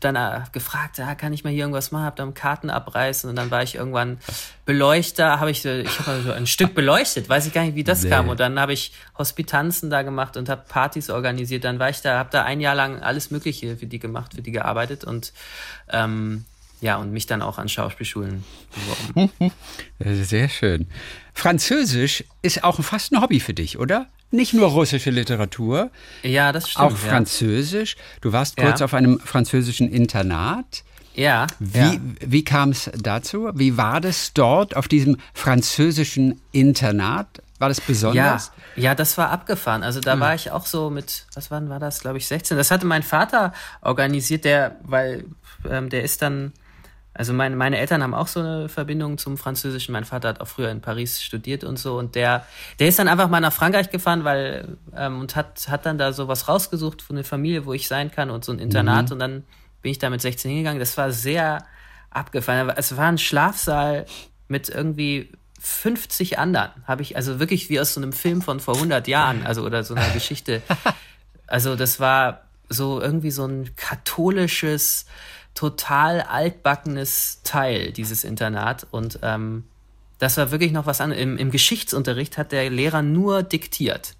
[0.00, 3.36] dann äh, gefragt, ja, kann ich mal hier irgendwas machen, habe dann Karten abreißen und
[3.36, 4.16] dann war ich irgendwann
[4.64, 7.84] Beleuchter, habe ich so, ich habe so ein Stück beleuchtet, weiß ich gar nicht, wie
[7.84, 8.08] das Nee.
[8.08, 8.30] kam.
[8.30, 11.64] Und dann habe ich Hospitanzen da gemacht und habe Partys organisiert.
[11.64, 14.40] Dann war ich da, habe da ein Jahr lang alles Mögliche für die gemacht, für
[14.40, 15.34] die gearbeitet und
[15.90, 16.46] ähm,
[16.80, 18.44] ja, und mich dann auch an Schauspielschulen
[19.14, 19.52] beworben.
[19.98, 20.86] Ist Sehr schön.
[21.34, 24.06] Französisch ist auch fast ein Hobby für dich, oder?
[24.30, 25.90] Nicht nur russische Literatur,
[26.22, 26.84] Ja, das stimmt.
[26.84, 26.96] auch ja.
[26.96, 27.96] Französisch.
[28.20, 28.64] Du warst Ja.
[28.66, 30.82] kurz auf einem französischen Internat.
[31.14, 31.46] Ja.
[31.60, 31.94] Wie, ja.
[32.20, 33.50] wie kam es dazu?
[33.54, 37.40] Wie war das dort auf diesem französischen Internat?
[37.58, 38.52] War das Ja, besonders?
[38.74, 39.82] ja, das war abgefahren.
[39.82, 42.56] Also da war ich auch so mit, was wann war das, glaube ich, 16.
[42.58, 45.24] Das hatte mein Vater organisiert, der, weil
[45.70, 46.52] ähm, der ist dann,
[47.16, 49.92] also meine, meine Eltern haben auch so eine Verbindung zum Französischen.
[49.92, 51.98] Mein Vater hat auch früher in Paris studiert und so.
[51.98, 52.46] Und der,
[52.78, 56.12] der ist dann einfach mal nach Frankreich gefahren, weil ähm, und hat, hat dann da
[56.12, 59.12] so was rausgesucht von einer Familie, wo ich sein kann und so ein Internat.
[59.12, 59.44] Und dann
[59.82, 60.78] bin ich da mit 16 hingegangen.
[60.78, 61.64] Das war sehr
[62.10, 62.72] abgefahren.
[62.76, 64.06] Es war ein Schlafsaal
[64.48, 66.70] mit irgendwie 50 anderen.
[66.84, 69.84] Habe ich also wirklich wie aus so einem Film von vor 100 Jahren, also oder
[69.84, 70.62] so einer Geschichte.
[71.48, 75.06] Also das war so irgendwie so ein katholisches,
[75.56, 79.64] total altbackenes Teil dieses Internat und ähm,
[80.18, 81.22] das war wirklich noch was anderes.
[81.22, 84.14] Im, Im Geschichtsunterricht hat der Lehrer nur diktiert.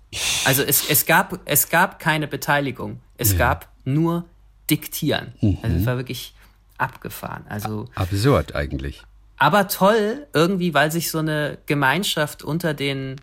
[0.44, 3.00] Also es, es, gab, es gab keine Beteiligung.
[3.16, 4.24] Es gab nur
[4.68, 5.32] Diktieren.
[5.62, 6.34] Also es war wirklich
[6.76, 7.44] abgefahren.
[7.48, 9.02] Also Absurd eigentlich.
[9.38, 13.16] aber toll irgendwie, weil sich so eine Gemeinschaft unter den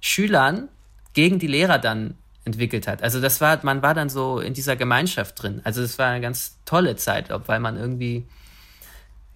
[0.00, 0.68] Schülern
[1.12, 2.14] gegen die Lehrer dann
[2.48, 3.02] entwickelt hat.
[3.02, 5.60] Also das war, man war dann so in dieser Gemeinschaft drin.
[5.64, 8.26] Also es war eine ganz tolle Zeit, weil man irgendwie,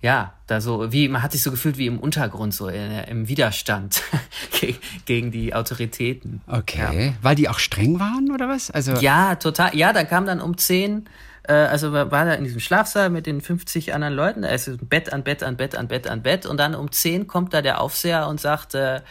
[0.00, 3.28] ja, da so, wie, man hat sich so gefühlt wie im Untergrund, so in, im
[3.28, 4.02] Widerstand
[4.60, 4.74] ge-
[5.06, 6.40] gegen die Autoritäten.
[6.48, 7.14] Okay.
[7.22, 8.70] Weil die auch streng waren oder was?
[8.72, 9.76] Also Ja, total.
[9.76, 11.08] Ja, dann kam dann um 10,
[11.44, 14.70] äh, also war war da in diesem Schlafsaal mit den 50 anderen Leuten, da ist
[14.88, 17.62] Bett an Bett an Bett an Bett an Bett und dann um 10 kommt da
[17.62, 19.02] der Aufseher und sagt, äh,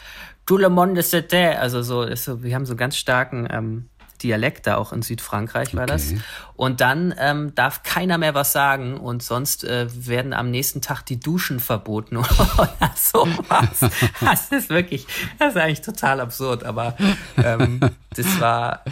[0.44, 3.88] tout le monde c'était, also so, ist so, wir haben so einen ganz starken ähm,
[4.22, 6.14] Dialekt da auch in Südfrankreich war das.
[6.54, 11.02] Und dann ähm, darf keiner mehr was sagen und sonst äh, werden am nächsten Tag
[11.02, 13.90] die Duschen verboten oder sowas.
[14.20, 15.06] Das ist wirklich,
[15.38, 16.96] das ist eigentlich total absurd, aber
[17.36, 17.80] ähm,
[18.14, 18.84] das war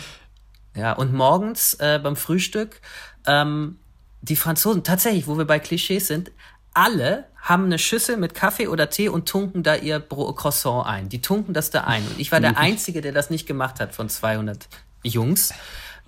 [0.74, 2.80] ja, und morgens äh, beim Frühstück,
[3.26, 3.78] ähm,
[4.22, 6.30] die Franzosen, tatsächlich, wo wir bei Klischees sind,
[6.74, 11.08] alle haben eine Schüssel mit Kaffee oder Tee und tunken da ihr Croissant ein.
[11.08, 12.06] Die tunken das da ein.
[12.06, 14.68] Und ich war der Einzige, der das nicht gemacht hat von 200
[15.02, 15.52] Jungs.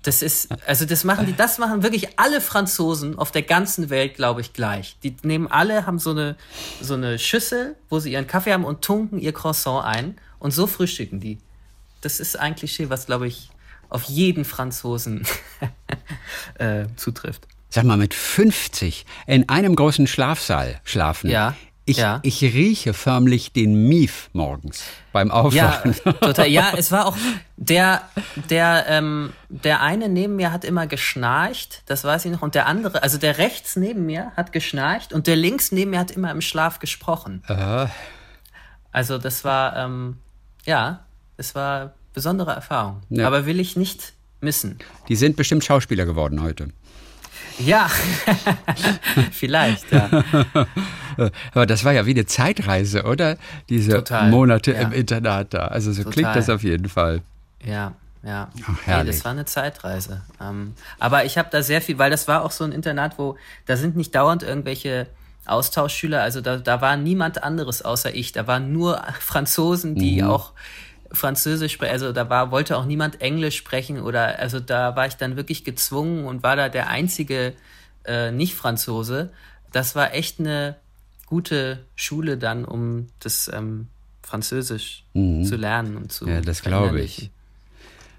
[0.03, 4.15] Das ist, also das machen die, das machen wirklich alle Franzosen auf der ganzen Welt,
[4.15, 4.97] glaube ich, gleich.
[5.05, 6.37] Die nehmen alle, haben so eine,
[6.81, 10.17] so eine Schüssel, wo sie ihren Kaffee haben und tunken ihr Croissant ein.
[10.41, 11.39] Und so frühstücken die.
[12.01, 13.51] Das ist ein Klischee, was, glaube ich,
[13.91, 15.25] auf jeden Franzosen
[16.59, 17.47] äh, zutrifft.
[17.69, 21.31] Sag mal, mit 50 in einem großen Schlafsaal schlafen.
[21.31, 22.21] Ja, Ich, ja.
[22.23, 25.95] ich rieche förmlich den Mief morgens beim Ja, Aufwachen.
[26.21, 26.47] total.
[26.47, 27.17] Ja, es war auch
[27.57, 28.03] der,
[28.51, 32.67] der, ähm, der eine neben mir hat immer geschnarcht, das weiß ich noch, und der
[32.67, 36.31] andere, also der rechts neben mir hat geschnarcht und der links neben mir hat immer
[36.31, 37.43] im Schlaf gesprochen.
[38.93, 40.19] Also das war, ähm,
[40.65, 41.01] ja,
[41.37, 43.03] es war besondere Erfahrung.
[43.09, 43.27] Ja.
[43.27, 44.79] Aber will ich nicht missen.
[45.09, 46.69] Die sind bestimmt Schauspieler geworden heute.
[47.59, 47.89] Ja,
[49.31, 50.09] vielleicht, ja.
[51.53, 53.37] Aber das war ja wie eine Zeitreise, oder?
[53.69, 54.81] Diese Total, Monate ja.
[54.81, 55.67] im Internat da.
[55.67, 56.13] Also so Total.
[56.13, 57.23] klingt das auf jeden Fall.
[57.65, 58.49] Ja, ja.
[58.55, 59.17] Ach, nee, herrlich.
[59.17, 60.23] das war eine Zeitreise.
[60.41, 63.37] Ähm, aber ich habe da sehr viel, weil das war auch so ein Internat, wo
[63.67, 65.07] da sind nicht dauernd irgendwelche
[65.45, 68.33] Austauschschüler, also da, da war niemand anderes außer ich.
[68.33, 70.53] Da waren nur Franzosen, die auch
[71.13, 71.93] Französisch sprechen.
[71.93, 75.65] Also da war, wollte auch niemand Englisch sprechen oder also da war ich dann wirklich
[75.65, 77.55] gezwungen und war da der einzige
[78.05, 79.31] äh, Nicht-Franzose.
[79.73, 80.77] Das war echt eine
[81.27, 83.89] gute Schule dann, um das ähm,
[84.23, 85.05] Französisch
[85.45, 87.31] zu lernen und zu Ja, das glaube ich.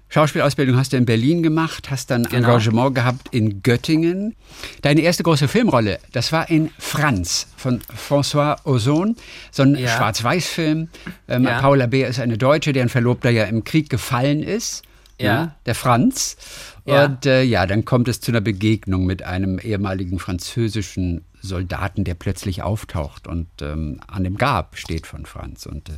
[0.08, 2.36] Schauspielausbildung hast du in Berlin gemacht, hast dann Genau.
[2.48, 4.36] Engagement gehabt in Göttingen.
[4.82, 9.16] Deine erste große Filmrolle, das war in Franz von François Ozon,
[9.50, 9.88] so ein Ja.
[9.96, 10.88] Schwarz-Weiß-Film.
[11.28, 11.60] Ähm, Ja.
[11.60, 14.82] Paula Beer ist eine Deutsche, deren Verlobter ja im Krieg gefallen ist.
[15.20, 15.42] Ja.
[15.44, 16.36] ne, der Franz.
[16.86, 17.06] Ja.
[17.06, 22.14] Und äh, ja, dann kommt es zu einer Begegnung mit einem ehemaligen französischen Soldaten, der
[22.14, 25.64] plötzlich auftaucht und ähm, an dem Grab steht von Franz.
[25.66, 25.92] Und äh,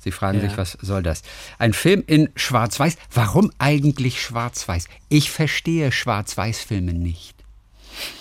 [0.00, 0.48] sie fragen Ja.
[0.48, 1.22] sich, was soll das?
[1.58, 2.96] Ein Film in Schwarz-Weiß.
[3.12, 4.88] Warum eigentlich Schwarz-Weiß?
[5.08, 7.36] Ich verstehe Schwarz-Weiß-Filme nicht.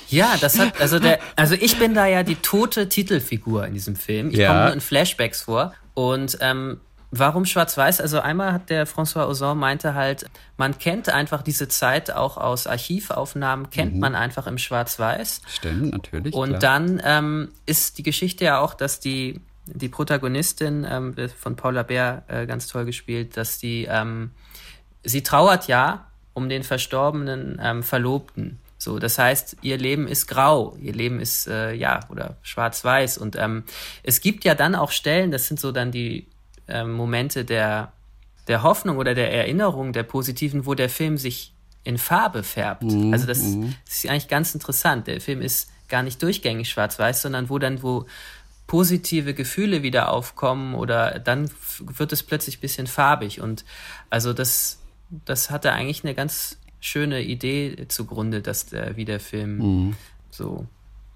[0.10, 3.96] Ja, das hat, also der, also ich bin da ja die tote Titelfigur in diesem
[3.96, 4.30] Film.
[4.30, 4.50] Ich Ja.
[4.50, 5.74] komme nur in Flashbacks vor.
[5.94, 8.02] Und ähm, warum schwarz-weiß?
[8.02, 10.26] Also einmal hat der François Ozon meinte halt,
[10.58, 15.42] man kennt einfach diese Zeit auch aus Archivaufnahmen, kennt man einfach im Schwarz-Weiß.
[15.48, 16.34] Stimmt, natürlich.
[16.34, 16.60] Und klar.
[16.60, 22.24] dann ähm, ist die Geschichte ja auch, dass die, die Protagonistin ähm, von Paula Bär
[22.28, 24.32] äh, ganz toll gespielt, dass die, ähm,
[25.04, 28.60] sie trauert ja um den verstorbenen ähm, Verlobten.
[28.78, 33.20] So, das heißt, ihr Leben ist grau, ihr Leben ist äh, ja oder schwarz-weiß.
[33.20, 33.64] Und ähm,
[34.02, 36.26] es gibt ja dann auch Stellen, das sind so dann die
[36.68, 37.94] ähm, Momente der
[38.48, 42.84] der Hoffnung oder der Erinnerung der positiven, wo der Film sich in Farbe färbt.
[43.14, 43.40] Also das,
[43.86, 45.08] das ist eigentlich ganz interessant.
[45.08, 48.06] Der Film ist gar nicht durchgängig schwarz-weiß, sondern wo dann wo
[48.68, 53.66] positive Gefühle wieder aufkommen oder dann wird es plötzlich ein bisschen farbig und
[54.10, 54.80] also das
[55.26, 59.94] das hatte eigentlich eine ganz schöne Idee zugrunde, dass der wie der Film
[60.30, 60.68] so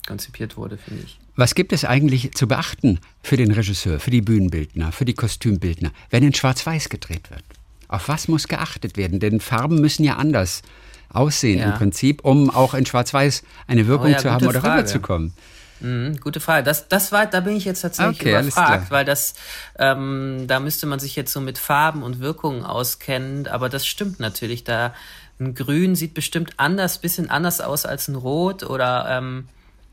[0.06, 1.20] konzipiert wurde, finde ich.
[1.36, 5.92] Was gibt es eigentlich zu beachten für den Regisseur, für die Bühnenbildner, für die Kostümbildner,
[6.10, 7.44] wenn in Schwarz-Weiß gedreht wird?
[7.88, 9.20] Auf was muss geachtet werden?
[9.20, 10.62] Denn Farben müssen ja anders
[11.10, 11.66] aussehen Ja.
[11.66, 14.80] im Prinzip, um auch in Schwarz-Weiß eine Wirkung Oh ja, zu haben oder Frage.
[14.80, 15.34] rüberzukommen.
[15.82, 16.64] Mhm, gute Frage.
[16.64, 19.34] Das, das war, da bin ich jetzt tatsächlich Okay, überfragt, weil das,
[19.78, 24.20] ähm, da müsste man sich jetzt so mit Farben und Wirkungen auskennen, aber das stimmt
[24.22, 24.64] natürlich.
[24.64, 24.94] Da
[25.38, 29.48] ein Grün sieht bestimmt anders, bisschen anders aus als ein Rot oder ähm,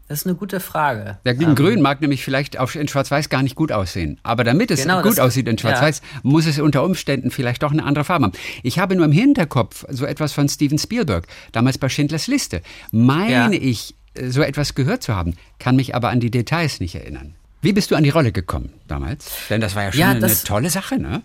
[0.08, 1.18] das ist eine gute Frage.
[1.24, 4.20] Der Ähm, Grün mag nämlich vielleicht auf, in Schwarz-Weiß gar nicht gut aussehen.
[4.22, 7.72] Aber damit es Genau, gut das- aussieht in Schwarz-Weiß, muss es unter Umständen vielleicht doch
[7.72, 8.32] eine andere Farbe haben.
[8.62, 12.62] Ich habe nur im Hinterkopf so etwas von Steven Spielberg, damals bei Schindlers Liste.
[12.90, 13.62] Meine Ja.
[13.62, 17.34] ich, äh, so etwas gehört zu haben, kann mich aber an die Details nicht erinnern.
[17.62, 19.30] Wie bist du an die Rolle gekommen damals?
[19.48, 21.22] Denn das war ja schon Ja, eine das- tolle Sache, ne?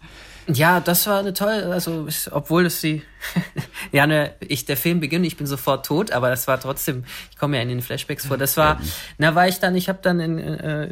[0.47, 3.01] Ja, das war eine tolle, also es- obwohl es die,
[3.91, 7.37] ja, ne, ich der Film beginnt, ich bin sofort tot, aber das war trotzdem, ich
[7.37, 8.37] komme ja in den Flashbacks vor.
[8.37, 8.79] Das war,
[9.17, 10.89] na, war ich dann, ich habe dann in, äh,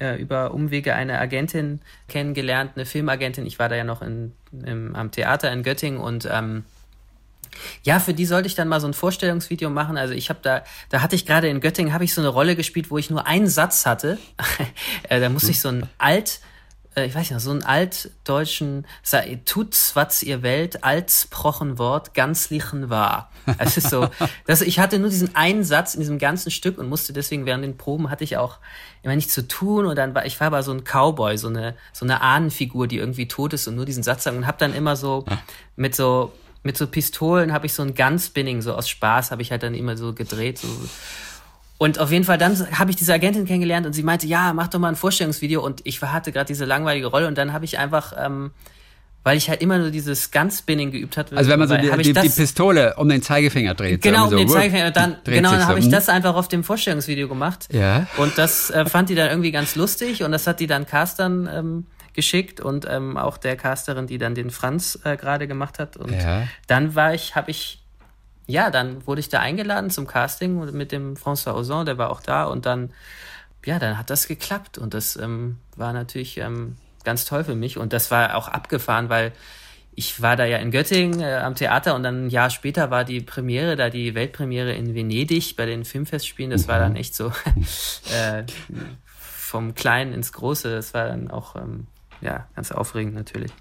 [0.00, 3.46] äh, über Umwege eine Agentin kennengelernt, eine Filmagentin.
[3.46, 4.32] Ich war da ja noch in,
[4.64, 6.64] im, am Theater in Göttingen und ähm,
[7.84, 9.96] ja, für die sollte ich dann mal so ein Vorstellungsvideo machen.
[9.98, 12.56] Also ich habe da, da hatte ich gerade in Göttingen habe ich so eine Rolle
[12.56, 14.18] gespielt, wo ich nur einen Satz hatte.
[15.08, 16.46] äh, da musste ich so ein alt, äh,
[16.94, 18.86] ich weiß nicht, so einen altdeutschen,
[19.44, 23.30] tut's was ihr Welt, als prochen Wort, ganzlichen war.
[23.58, 24.08] Es ist so,
[24.46, 27.64] das, ich hatte nur diesen einen Satz in diesem ganzen Stück und musste deswegen während
[27.64, 28.58] den Proben hatte ich auch
[29.02, 31.74] immer nichts zu tun und dann war ich war aber so ein Cowboy, so eine
[31.92, 34.74] so eine Ahnenfigur, die irgendwie tot ist und nur diesen Satz sagt und habe dann
[34.74, 35.24] immer so
[35.76, 39.50] mit so mit so Pistolen habe ich so ein Gunspinning, so aus Spaß habe ich
[39.50, 40.58] halt dann immer so gedreht.
[40.58, 40.68] So.
[41.82, 44.68] Und auf jeden Fall dann habe ich diese Agentin kennengelernt und sie meinte, ja, mach
[44.68, 45.60] doch mal ein Vorstellungsvideo.
[45.60, 48.52] Und ich hatte gerade diese langweilige Rolle und dann habe ich einfach, ähm,
[49.24, 51.36] weil ich halt immer nur dieses Gunspinning geübt hatte.
[51.36, 54.00] Also wenn man so die, ich die, die Pistole um den Zeigefinger dreht.
[54.00, 54.92] Genau, um so, den wupp, Zeigefinger.
[54.92, 55.90] Dann, genau, dann so, habe ich hm.
[55.90, 57.66] das einfach auf dem Vorstellungsvideo gemacht.
[57.72, 58.06] Ja.
[58.16, 61.50] Und das äh, fand die dann irgendwie ganz lustig und das hat die dann Castern
[61.52, 65.96] ähm, geschickt und ähm, auch der Casterin, die dann den Franz äh, gerade gemacht hat.
[65.96, 66.44] Und Ja.
[66.68, 67.81] dann war ich, habe ich,
[68.52, 72.10] ja, dann wurde ich da eingeladen zum Casting und mit dem François Ozon, der war
[72.10, 72.92] auch da und dann,
[73.64, 77.78] ja, dann hat das geklappt und das ähm, war natürlich ähm, ganz toll für mich
[77.78, 79.32] und das war auch abgefahren, weil
[79.94, 83.04] ich war da ja in Göttingen äh, am Theater und dann ein Jahr später war
[83.04, 86.50] die Premiere, da die Weltpremiere in Venedig bei den Filmfestspielen.
[86.50, 87.28] Das war dann echt so
[88.12, 88.44] äh,
[89.14, 90.70] vom Kleinen ins Große.
[90.74, 91.86] Das war dann auch ähm,
[92.20, 93.52] ja ganz aufregend natürlich.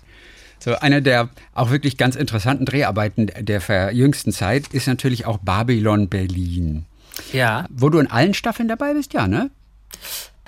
[0.63, 6.07] So eine der auch wirklich ganz interessanten Dreharbeiten der verjüngsten Zeit ist natürlich auch Babylon
[6.07, 6.85] Berlin.
[7.33, 9.49] Ja, Wo du in allen Staffeln dabei bist, ja, ne?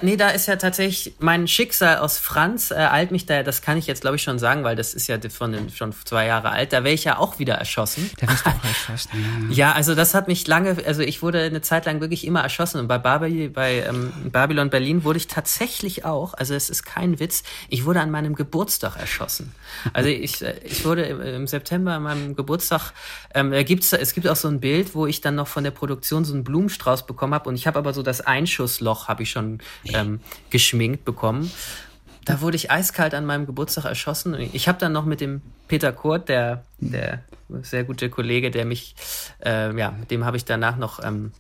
[0.03, 3.77] Nee, da ist ja tatsächlich mein Schicksal aus Franz äh, eilt mich da, das kann
[3.77, 6.49] ich jetzt glaube ich schon sagen, weil das ist ja von den, schon zwei Jahre
[6.49, 8.11] alt, da wäre ich ja auch wieder erschossen.
[8.19, 9.67] Da bist du auch erschossen, ja.
[9.69, 12.79] Ja, also das hat mich lange, also ich wurde eine Zeit lang wirklich immer erschossen
[12.79, 17.21] und bei, Baby, bei ähm, Babylon Berlin wurde ich tatsächlich auch, also es ist kein
[17.21, 19.55] Witz, ich wurde an meinem Geburtstag erschossen.
[19.93, 22.91] Also ich, äh, ich wurde im, im September an meinem Geburtstag,
[23.33, 25.71] ähm, da gibt's, es gibt auch so ein Bild, wo ich dann noch von der
[25.71, 29.31] Produktion so einen Blumenstrauß bekommen habe und ich habe aber so das Einschussloch habe ich
[29.31, 29.59] schon
[29.93, 31.51] ähm, geschminkt bekommen.
[32.25, 34.34] Da wurde ich eiskalt an meinem Geburtstag erschossen.
[34.53, 37.23] Ich habe dann noch mit dem Peter Kurt, der, der
[37.63, 38.95] sehr gute Kollege, der mich,
[39.43, 41.34] äh, ja, mit dem habe ich danach noch ähm,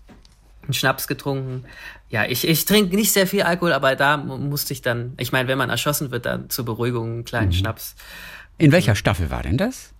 [0.63, 1.63] einen Schnaps getrunken.
[2.09, 5.31] Ja, ich, ich trinke nicht sehr viel Alkohol, aber da mu- musste ich dann, ich
[5.31, 7.95] meine, wenn man erschossen wird, dann zur Beruhigung einen kleinen Schnaps.
[8.57, 9.92] In welcher Staffel war denn das?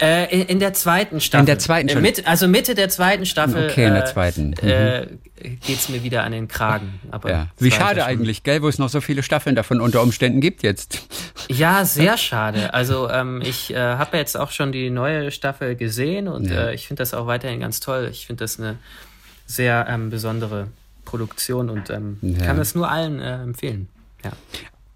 [0.00, 1.40] Äh, in, in der zweiten Staffel.
[1.42, 2.02] In der zweiten äh, schon.
[2.02, 3.68] mit, Also Mitte der zweiten Staffel.
[3.70, 4.54] Okay, in der äh, zweiten.
[4.60, 4.68] Mhm.
[4.68, 5.06] Äh,
[5.66, 6.98] geht's mir wieder an den Kragen.
[7.10, 7.46] Aber Ja.
[7.56, 10.62] es Wie schade eigentlich, gell, wo es noch so viele Staffeln davon unter Umständen gibt
[10.62, 11.02] jetzt.
[11.48, 12.72] Ja, sehr schade.
[12.74, 16.68] Also ähm, ich äh, habe jetzt auch schon die neue Staffel gesehen und Ja.
[16.68, 18.08] äh, ich finde das auch weiterhin ganz toll.
[18.10, 18.76] Ich finde das eine
[19.46, 20.68] sehr ähm, besondere
[21.04, 22.46] Produktion und ähm, ja.
[22.46, 23.88] kann das nur allen empfehlen.
[24.24, 24.32] Ja.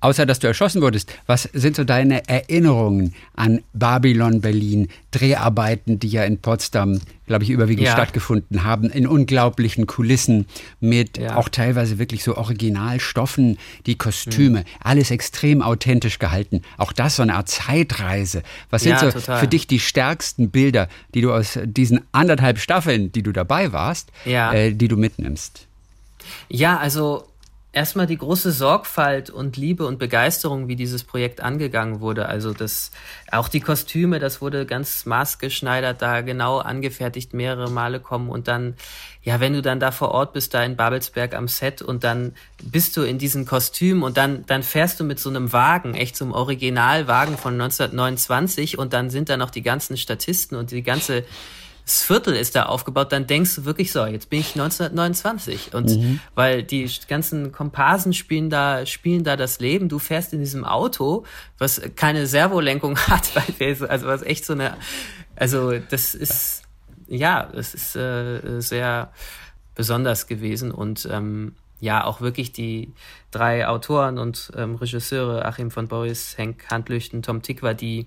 [0.03, 6.09] Außer dass du erschossen wurdest, was sind so deine Erinnerungen an Babylon Berlin, Dreharbeiten, die
[6.09, 7.93] ja in Potsdam, glaube ich, überwiegend ja.
[7.93, 10.47] stattgefunden haben, in unglaublichen Kulissen
[10.81, 11.37] mit ja.
[11.37, 14.65] auch teilweise wirklich so Originalstoffen, die Kostüme, mhm.
[14.83, 16.63] alles extrem authentisch gehalten.
[16.79, 18.43] Auch das so eine Art Zeitreise.
[18.71, 19.41] Was sind ja, so total.
[19.41, 24.11] für dich die stärksten Bilder, die du aus diesen anderthalb Staffeln, die du dabei warst,
[24.25, 25.67] äh, die du mitnimmst?
[26.49, 27.27] Ja, also
[27.73, 32.27] erstmal die große Sorgfalt und Liebe und Begeisterung, wie dieses Projekt angegangen wurde.
[32.27, 32.91] Also das,
[33.31, 38.75] auch die Kostüme, das wurde ganz maßgeschneidert, da genau angefertigt, mehrere Male kommen und dann,
[39.23, 42.35] ja, wenn du dann da vor Ort bist, da in Babelsberg am Set und dann
[42.63, 46.17] bist du in diesen Kostümen und dann, dann fährst du mit so einem Wagen, echt
[46.17, 51.25] so Originalwagen von 1929 und dann sind da noch die ganzen Statisten und die ganze
[51.91, 55.91] das Viertel ist da aufgebaut, dann denkst du wirklich so, jetzt bin ich 1929 und
[55.91, 56.21] mhm.
[56.37, 59.89] weil die ganzen Komparsen spielen da spielen da das Leben.
[59.89, 61.25] Du fährst in diesem Auto,
[61.59, 63.33] was keine Servolenkung hat,
[63.89, 64.77] also was echt so eine,
[65.35, 66.63] also das ist
[67.09, 69.13] ja, das ist äh, sehr
[69.75, 72.93] besonders gewesen und ähm, ja auch wirklich die
[73.33, 78.07] drei Autoren und ähm, Regisseure Achim von Boris, Henk Handlüchten, Tom Tikwa, die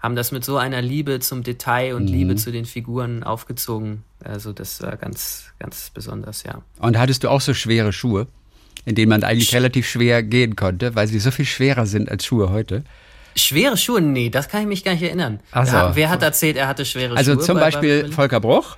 [0.00, 2.12] haben das mit so einer Liebe zum Detail und mhm.
[2.12, 4.02] Liebe zu den Figuren aufgezogen.
[4.24, 6.62] Also das war ganz, ganz besonders, ja.
[6.78, 8.26] Und hattest du auch so schwere Schuhe,
[8.86, 12.10] in denen man eigentlich Sch relativ schwer gehen konnte, weil sie so viel schwerer sind
[12.10, 12.82] als Schuhe heute?
[13.36, 14.00] Schwere Schuhe?
[14.00, 15.40] Nee, das kann ich mich gar nicht erinnern.
[15.52, 15.76] Ach so.
[15.76, 17.40] ja, wer hat erzählt, er hatte schwere also Schuhe?
[17.40, 18.76] Also zum Beispiel Volker Bruch.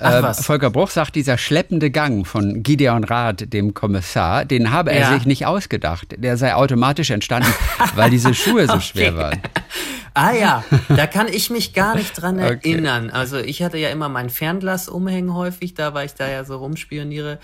[0.00, 4.92] Ach, äh, Volker Bruch sagt, dieser schleppende Gang von Gideon Rath, dem Kommissar, den habe
[4.92, 5.14] er ja.
[5.14, 6.14] sich nicht ausgedacht.
[6.18, 7.52] Der sei automatisch entstanden,
[7.96, 8.82] weil diese Schuhe so okay.
[8.82, 9.40] schwer waren.
[10.14, 12.58] Ah ja, da kann ich mich gar nicht dran okay.
[12.62, 13.10] erinnern.
[13.10, 16.56] Also ich hatte ja immer mein Fernglas umhängen häufig, da war ich da ja so
[16.56, 17.38] rumspioniere.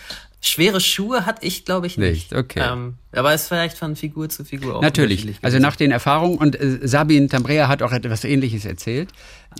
[0.46, 2.30] Schwere Schuhe hatte ich, glaube ich, nicht.
[2.30, 2.62] Nicht, okay.
[2.70, 5.26] Ähm, aber es ist vielleicht von Figur zu Figur auch Natürlich.
[5.40, 9.08] Also nach den Erfahrungen, und äh, Sabine Tambrea hat auch etwas Ähnliches erzählt.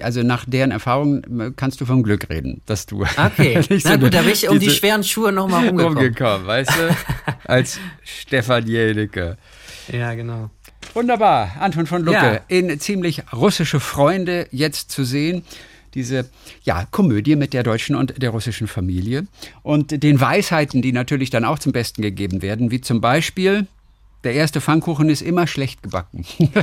[0.01, 3.07] Also nach deren Erfahrungen äh, kannst du vom Glück reden, dass du.
[3.17, 3.63] Okay.
[3.85, 5.97] Na gut, da bin ich um die schweren Schuhe nochmal rumgekommen.
[5.97, 6.97] Rumgekommen, weißt du?
[7.45, 9.39] Als Stefan Jelicke.
[9.91, 10.51] Ja, genau.
[10.93, 12.41] Wunderbar, Anton von Lucke ja.
[12.49, 15.43] in ziemlich russische Freunde jetzt zu sehen.
[15.95, 16.29] Diese
[16.65, 19.27] ja, Komödie mit der deutschen und der russischen Familie
[19.63, 23.69] und den Weisheiten, die natürlich dann auch zum Besten gegeben werden, wie zum Beispiel
[24.25, 26.25] der erste Pfannkuchen ist immer schlecht gebacken.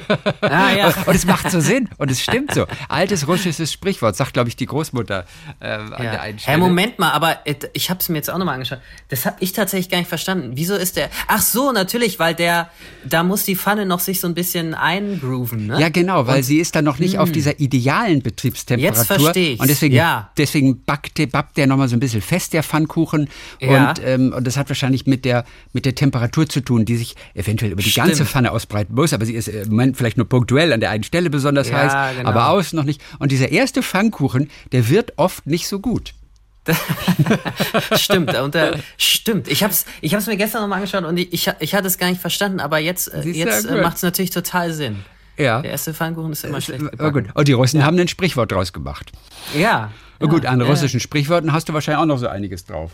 [0.41, 0.93] Ah, ja.
[1.05, 2.65] und es macht so Sinn und es stimmt so.
[2.89, 5.25] Altes russisches Sprichwort, sagt, glaube ich, die Großmutter
[5.59, 5.97] äh, an ja.
[5.97, 6.57] der einen Stelle.
[6.57, 7.39] Hey, Moment mal, aber
[7.73, 8.79] ich habe es mir jetzt auch nochmal angeschaut.
[9.09, 10.51] Das habe ich tatsächlich gar nicht verstanden.
[10.55, 11.09] Wieso ist der...
[11.27, 12.69] Ach so, natürlich, weil der...
[13.05, 15.79] Da muss die Pfanne noch sich so ein bisschen eingrooven, ne?
[15.79, 17.21] Ja, genau, weil und, sie ist dann noch nicht mh.
[17.21, 17.33] auf hm.
[17.33, 18.97] dieser idealen Betriebstemperatur.
[18.97, 19.59] Jetzt verstehe ich.
[19.59, 20.31] Und deswegen, ja.
[20.37, 23.29] deswegen backt der, backt der nochmal so ein bisschen fest, der Pfannkuchen.
[23.59, 23.89] Ja.
[23.89, 27.15] Und, ähm, und das hat wahrscheinlich mit der, mit der Temperatur zu tun, die sich
[27.51, 28.07] eventuell über die Stimmt.
[28.07, 31.03] ganze Pfanne ausbreiten muss, aber sie ist im Moment vielleicht nur punktuell an der einen
[31.03, 32.29] Stelle besonders ja, heiß, genau.
[32.29, 33.01] aber außen noch nicht.
[33.19, 36.13] Und dieser erste Pfannkuchen, der wird oft nicht so gut.
[37.95, 39.47] stimmt, und, äh, stimmt.
[39.47, 42.07] Ich habe es ich hab's mir gestern nochmal angeschaut und ich, ich hatte es gar
[42.07, 44.97] nicht verstanden, aber jetzt, äh, jetzt äh, macht es natürlich total Sinn.
[45.37, 45.61] Ja.
[45.61, 47.25] Der erste Pfannkuchen ist immer äh, schlecht gebacken.
[47.25, 47.35] Gut.
[47.35, 47.85] Und die Russen ja.
[47.85, 49.11] haben ein Sprichwort draus gemacht.
[49.55, 49.91] Ja.
[50.19, 50.27] ja.
[50.27, 52.91] Gut, an russischen Sprichworten hast du wahrscheinlich auch noch so einiges drauf.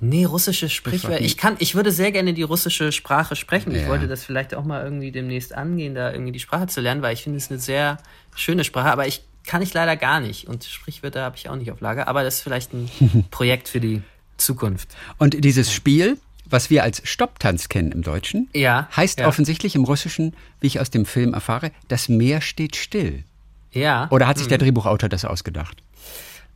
[0.00, 1.20] Nee, russische Sprichwörter.
[1.22, 3.72] Ich kann, ich würde sehr gerne die russische Sprache sprechen.
[3.72, 3.82] Ja.
[3.82, 7.02] Ich wollte das vielleicht auch mal irgendwie demnächst angehen, da irgendwie die Sprache zu lernen,
[7.02, 7.98] weil ich finde es eine sehr
[8.34, 10.48] schöne Sprache, aber ich kann ich leider gar nicht.
[10.48, 12.90] Und Sprichwörter habe ich auch nicht auf Lager, aber das ist vielleicht ein
[13.30, 14.02] Projekt für die
[14.36, 14.88] Zukunft.
[15.18, 19.28] Und dieses Spiel, was wir als Stopptanz kennen im Deutschen, ja, heißt ja.
[19.28, 23.24] offensichtlich im Russischen, wie ich aus dem Film erfahre, das Meer steht still.
[23.72, 24.08] Ja.
[24.10, 24.62] Oder hat sich der mhm.
[24.64, 25.82] Drehbuchautor das ausgedacht?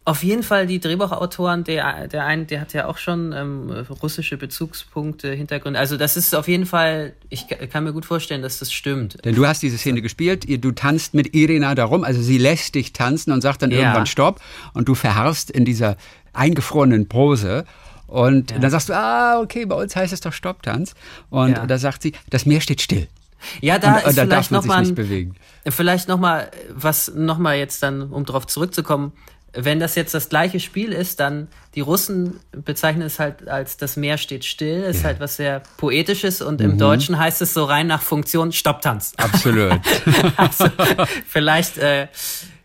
[0.07, 3.71] Auf jeden Fall die Drehbuchautoren, der, der eine, der hat ja auch schon ähm,
[4.03, 5.79] russische Bezugspunkte, Hintergründe.
[5.79, 9.25] Also das ist auf jeden Fall, ich kann mir gut vorstellen, dass das stimmt.
[9.25, 12.93] Denn du hast diese Szene gespielt, du tanzt mit Irina darum, also sie lässt dich
[12.93, 13.79] tanzen und sagt dann ja.
[13.79, 14.43] irgendwann Stopp
[14.75, 15.97] und du verharrst in dieser
[16.35, 17.65] eingefrorenen Pose.
[18.07, 18.59] Und ja.
[18.59, 20.95] dann sagst du, ah, okay, bei uns heißt es doch Stopptanz.
[21.31, 21.67] Und ja.
[21.67, 23.09] da sagt sie, das Meer steht still.
[23.61, 24.95] Ja, da und, ist und vielleicht nochmal,
[25.69, 29.13] vielleicht nochmal, was nochmal jetzt dann, um darauf zurückzukommen,
[29.57, 33.97] wenn das jetzt das gleiche Spiel ist, dann die Russen bezeichnen es halt als das
[33.97, 35.05] Meer steht still, ist ja.
[35.05, 36.73] halt was sehr poetisches und mhm.
[36.73, 39.13] im Deutschen heißt es so rein nach Funktion Stopptanz.
[39.17, 39.81] Absolut.
[40.37, 40.67] also,
[41.27, 42.09] vielleicht, äh,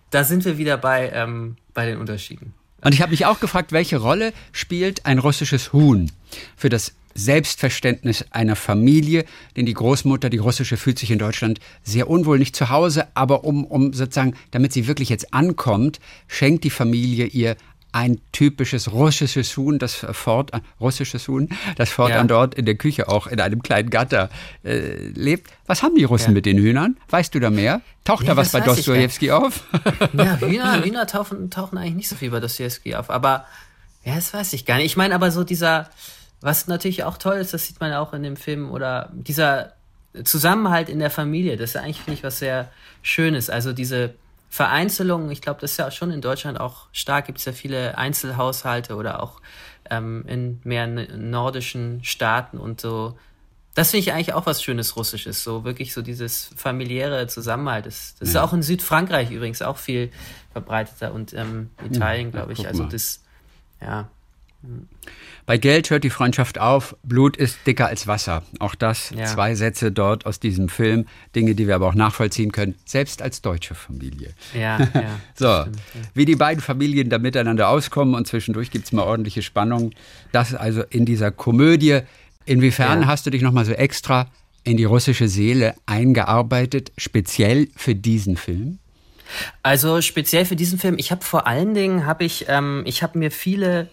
[0.10, 2.54] da sind wir wieder bei, ähm, bei den Unterschieden.
[2.82, 6.12] Und ich habe mich auch gefragt, welche Rolle spielt ein russisches Huhn
[6.56, 12.10] für das Selbstverständnis einer Familie, denn die Großmutter, die russische, fühlt sich in Deutschland sehr
[12.10, 16.70] unwohl, nicht zu Hause, aber um, um sozusagen, damit sie wirklich jetzt ankommt, schenkt die
[16.70, 17.56] Familie ihr
[17.92, 22.24] ein typisches russisches Huhn, das fort, äh, russisches Huhn, das fortan ja.
[22.24, 24.30] dort in der Küche auch in einem kleinen Gatter
[24.64, 25.50] äh, lebt.
[25.66, 26.34] Was haben die Russen ja.
[26.34, 26.98] mit den Hühnern?
[27.10, 27.82] Weißt du da mehr?
[28.04, 29.64] Taucht nee, da was bei Dostoevsky auf?
[30.14, 33.46] Ja, Hühner, Hühner tauchen, tauchen eigentlich nicht so viel bei Dostoevsky auf, aber
[34.06, 34.86] ja, das weiß ich gar nicht.
[34.86, 35.90] Ich meine aber so dieser,
[36.42, 39.74] was natürlich auch toll ist, das sieht man auch in dem Film, oder dieser
[40.24, 42.72] Zusammenhalt in der Familie, das ist eigentlich, finde ich, was sehr
[43.02, 43.50] Schönes.
[43.50, 44.16] Also diese
[44.50, 47.98] Vereinzelung, ich glaube, das ist ja schon in Deutschland auch stark, gibt es ja viele
[47.98, 49.40] Einzelhaushalte oder auch
[49.90, 53.18] ähm, in mehr nordischen Staaten und so.
[53.76, 57.86] Das finde ich eigentlich auch was Schönes Russisches, so wirklich so dieses familiäre Zusammenhalt.
[57.86, 58.42] Das, das ja.
[58.42, 60.12] ist auch in Südfrankreich übrigens auch viel
[60.52, 62.68] verbreiteter und ähm, Italien, glaube ich.
[62.68, 63.22] Also das,
[63.80, 64.10] ja.
[65.46, 68.44] Bei Geld hört die Freundschaft auf, Blut ist dicker als Wasser.
[68.60, 69.26] Auch das, ja.
[69.26, 73.42] zwei Sätze dort aus diesem Film, Dinge, die wir aber auch nachvollziehen können, selbst als
[73.42, 74.34] deutsche Familie.
[74.54, 75.20] Ja, ja.
[75.34, 76.02] so, stimmt, ja.
[76.14, 79.92] wie die beiden Familien da miteinander auskommen und zwischendurch gibt es mal ordentliche Spannung.
[80.32, 82.02] Das also in dieser Komödie.
[82.46, 84.28] Inwiefern hast du dich nochmal so extra
[84.64, 88.80] in die russische Seele eingearbeitet, speziell für diesen Film?
[89.64, 93.20] Also speziell für diesen Film, ich habe vor allen Dingen, habe ich, ähm, ich habe
[93.20, 93.90] mir viele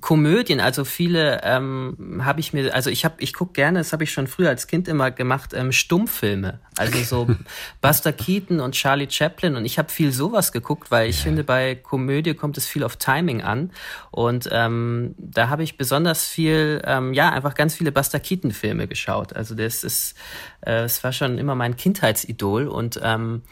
[0.00, 4.04] Komödien, also viele ähm, habe ich mir, also ich habe, ich gucke gerne, das habe
[4.04, 7.34] ich schon früher als Kind immer gemacht, ähm, Stummfilme, also so
[7.80, 11.24] Buster Keaton und Charlie Chaplin und ich habe viel sowas geguckt, weil ich ja.
[11.24, 13.70] finde, bei Komödie kommt es viel auf Timing an
[14.10, 18.88] und ähm, da habe ich besonders viel, ähm, ja, einfach ganz viele Buster Keaton Filme
[18.88, 19.34] geschaut.
[19.34, 20.14] Also das ist,
[20.60, 23.42] äh, es war schon immer mein Kindheitsidol und ähm,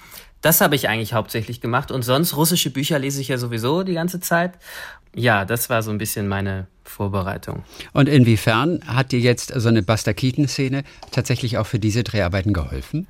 [0.44, 1.90] das habe ich eigentlich hauptsächlich gemacht.
[1.90, 4.52] Und sonst russische Bücher lese ich ja sowieso die ganze Zeit.
[5.14, 7.64] Ja, das war so ein bisschen meine Vorbereitung.
[7.92, 13.06] Und inwiefern hat dir jetzt so eine Buster Keaton-Szene tatsächlich auch für diese Dreharbeiten geholfen?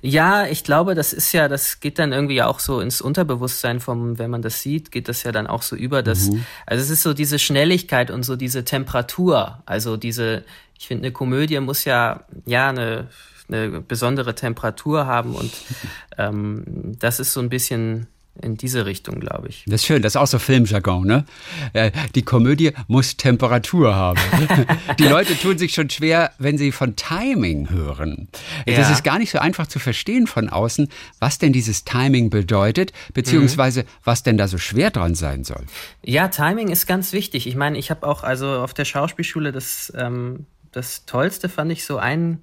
[0.00, 4.18] Ja, ich glaube, das ist ja, das geht dann irgendwie auch so ins Unterbewusstsein vom,
[4.18, 6.44] wenn man das sieht, geht das ja dann auch so über das, mhm.
[6.66, 10.44] also es ist so diese Schnelligkeit und so diese Temperatur, also diese,
[10.78, 13.08] ich finde, eine Komödie muss ja, ja, eine,
[13.52, 15.52] eine besondere Temperatur haben und
[16.18, 16.64] ähm,
[16.98, 18.06] das ist so ein bisschen
[18.42, 19.64] in diese Richtung, glaube ich.
[19.66, 21.24] Das ist schön, das ist auch so Filmjargon, ne?
[21.72, 24.20] Äh, die Komödie muss Temperatur haben.
[24.98, 28.28] die Leute tun sich schon schwer, wenn sie von Timing hören.
[28.66, 28.76] Ja.
[28.76, 32.92] Das ist gar nicht so einfach zu verstehen von außen, was denn dieses Timing bedeutet,
[33.12, 33.86] beziehungsweise mhm.
[34.04, 35.64] was denn da so schwer dran sein soll.
[36.02, 37.46] Ja, Timing ist ganz wichtig.
[37.46, 41.84] Ich meine, ich habe auch also auf der Schauspielschule das, ähm, das Tollste fand ich
[41.84, 42.40] so einen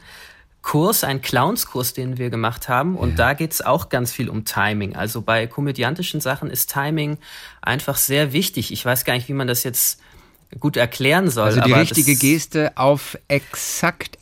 [0.68, 2.98] Kurs, ein Clownskurs, den wir gemacht haben.
[2.98, 3.16] Und ja.
[3.16, 4.98] da geht's auch ganz viel um Timing.
[4.98, 7.20] Also bei komödiantischen Sachen ist Timing
[7.62, 8.74] einfach sehr wichtig.
[8.74, 10.02] Ich weiß gar nicht, wie man das jetzt
[10.60, 11.46] gut erklären soll.
[11.46, 14.18] Also die richtige Geste auf exakt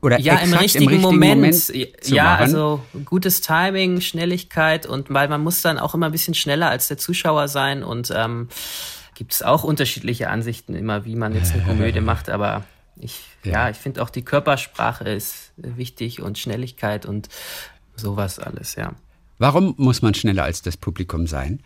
[0.00, 2.42] oder ja, im richtigen, im richtigen Moment, Moment ja, machen.
[2.42, 6.86] also gutes Timing, Schnelligkeit und weil man muss dann auch immer ein bisschen schneller als
[6.86, 8.48] der Zuschauer sein und ähm,
[9.16, 12.62] gibt es auch unterschiedliche Ansichten immer, wie man jetzt eine Komödie macht, aber
[13.00, 13.52] ich, ja.
[13.52, 17.28] ja ich finde auch die Körpersprache ist wichtig und Schnelligkeit und
[17.96, 18.92] sowas alles, ja.
[19.38, 21.60] Warum muss man schneller als das Publikum sein?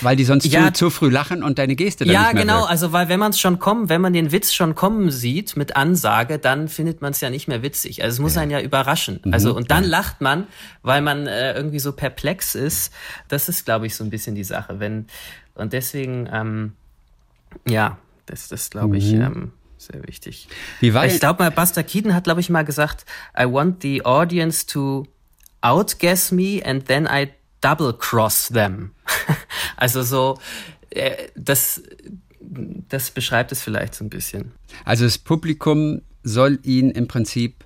[0.00, 2.42] Weil die sonst ja, zu, zu, früh lachen und deine Geste dann Ja, nicht mehr
[2.42, 2.60] genau.
[2.60, 2.70] Wird.
[2.70, 5.76] Also, weil wenn man es schon kommen, wenn man den Witz schon kommen sieht mit
[5.76, 8.02] Ansage, dann findet man es ja nicht mehr witzig.
[8.02, 8.42] Also, es muss ja.
[8.42, 9.20] einen ja überraschen.
[9.24, 9.34] Mhm.
[9.34, 9.90] Also, und dann ja.
[9.90, 10.46] lacht man,
[10.82, 12.92] weil man äh, irgendwie so perplex ist.
[13.28, 14.80] Das ist, glaube ich, so ein bisschen die Sache.
[14.80, 15.06] Wenn,
[15.54, 16.72] und deswegen, ähm,
[17.68, 19.20] ja, das, das glaube ich, mhm.
[19.20, 19.52] ähm,
[19.86, 20.48] sehr wichtig.
[20.80, 23.04] Wie war ich glaube mal, Buster Keaton hat, glaube ich, mal gesagt,
[23.38, 25.06] I want the audience to
[25.60, 28.92] outguess me and then I double cross them.
[29.76, 30.38] also so,
[30.90, 31.82] äh, das,
[32.40, 34.52] das beschreibt es vielleicht so ein bisschen.
[34.84, 37.64] Also das Publikum soll ihn im Prinzip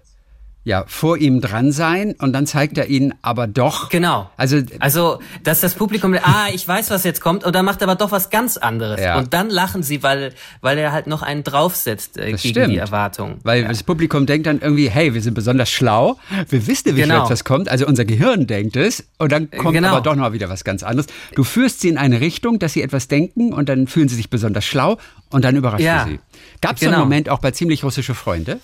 [0.66, 3.88] ja, vor ihm dran sein und dann zeigt er ihn aber doch.
[3.88, 4.28] Genau.
[4.36, 7.88] Also, also dass das Publikum, ah, ich weiß, was jetzt kommt, und dann macht er
[7.88, 9.00] aber doch was ganz anderes.
[9.00, 9.16] Ja.
[9.16, 12.72] Und dann lachen sie, weil, weil er halt noch einen draufsetzt äh, gegen stimmt.
[12.72, 13.38] die Erwartung.
[13.44, 13.68] Weil ja.
[13.68, 17.22] das Publikum denkt dann irgendwie, hey, wir sind besonders schlau, wir wissen, wie genau.
[17.22, 19.90] etwas kommt, also unser Gehirn denkt es, und dann kommt genau.
[19.90, 21.06] aber doch noch wieder was ganz anderes.
[21.36, 24.30] Du führst sie in eine Richtung, dass sie etwas denken und dann fühlen sie sich
[24.30, 24.98] besonders schlau
[25.30, 26.06] und dann überrascht ja.
[26.08, 26.18] sie.
[26.60, 26.90] Gab es genau.
[26.90, 28.58] so einen Moment auch bei ziemlich russische Freunde?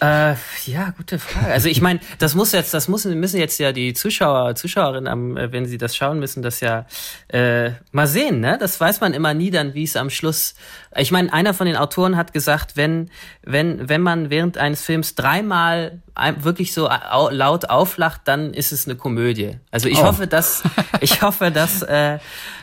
[0.00, 0.34] Äh,
[0.66, 1.52] ja, gute Frage.
[1.52, 5.36] Also ich meine, das muss jetzt, das müssen, müssen jetzt ja die Zuschauer, Zuschauerinnen, am,
[5.36, 6.86] äh, wenn sie das schauen müssen, das ja
[7.28, 8.40] äh, mal sehen.
[8.40, 10.54] Ne, das weiß man immer nie dann, wie es am Schluss.
[10.96, 13.10] Ich meine, einer von den Autoren hat gesagt, wenn
[13.42, 16.00] wenn wenn man während eines Films dreimal
[16.40, 16.88] wirklich so
[17.30, 19.58] laut auflacht, dann ist es eine Komödie.
[19.70, 20.04] Also ich oh.
[20.04, 20.62] hoffe, dass
[21.00, 22.18] ich hoffe, dass äh,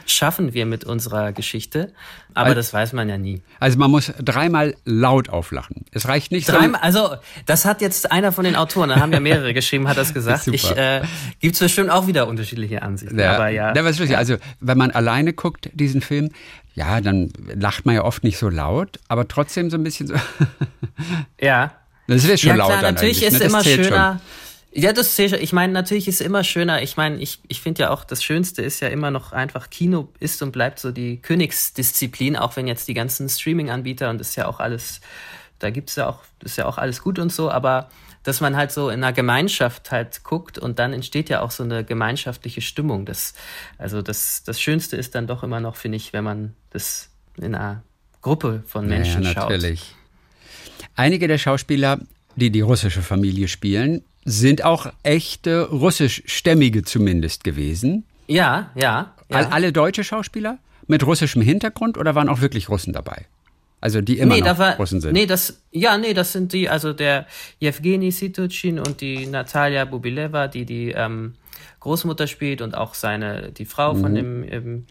[0.05, 1.91] schaffen wir mit unserer Geschichte.
[2.33, 3.41] aber also, das weiß man ja nie.
[3.59, 5.85] Also man muss dreimal laut auflachen.
[5.91, 6.79] Es reicht nicht dreimal.
[6.91, 9.97] So also das hat jetzt einer von den Autoren, da haben ja mehrere geschrieben, hat
[9.97, 10.47] das gesagt.
[10.51, 11.01] ich äh,
[11.39, 13.19] gibt es bestimmt auch wieder unterschiedliche Ansichten.
[13.19, 13.73] Ja, aber ja.
[13.75, 16.29] ja, was ist, also wenn man alleine guckt diesen Film,
[16.75, 20.15] ja, dann lacht man ja oft nicht so laut, aber trotzdem so ein bisschen so.
[21.39, 21.71] ja.
[22.07, 23.45] Das ist schon ja, laut klar, natürlich ist ne?
[23.45, 24.19] immer schöner.
[24.19, 24.44] Schon.
[24.77, 25.33] Ja, das sehe ich.
[25.33, 26.81] Ich meine, natürlich ist es immer schöner.
[26.81, 30.09] Ich meine, ich, ich finde ja auch, das Schönste ist ja immer noch einfach, Kino
[30.19, 34.35] ist und bleibt so die Königsdisziplin, auch wenn jetzt die ganzen Streaming-Anbieter und das ist
[34.35, 34.99] ja auch alles,
[35.59, 37.87] da gibt's ja auch, ist ja auch alles gut und so, aber
[38.23, 41.63] dass man halt so in einer Gemeinschaft halt guckt und dann entsteht ja auch so
[41.63, 43.05] eine gemeinschaftliche Stimmung.
[43.05, 43.33] Das,
[43.77, 47.55] also das, das Schönste ist dann doch immer noch, finde ich, wenn man das in
[47.55, 47.81] einer
[48.21, 49.79] Gruppe von Menschen ja, natürlich.
[49.79, 50.87] schaut.
[50.95, 51.99] Einige der Schauspieler,
[52.35, 58.03] die die russische Familie spielen, sind auch echte russischstämmige zumindest gewesen.
[58.27, 59.13] Ja, ja.
[59.29, 59.49] ja.
[59.49, 60.57] Alle deutsche Schauspieler
[60.87, 63.25] mit russischem Hintergrund oder waren auch wirklich Russen dabei?
[63.81, 65.13] Also die immer nee, noch war, Russen sind.
[65.13, 67.27] Nee, das, ja, nee, das sind die, also der
[67.61, 71.35] Yevgeny Situchin und die Natalia Bubileva, die die ähm,
[71.81, 74.01] Großmutter spielt und auch seine, die Frau mhm.
[74.01, 74.85] von dem ähm,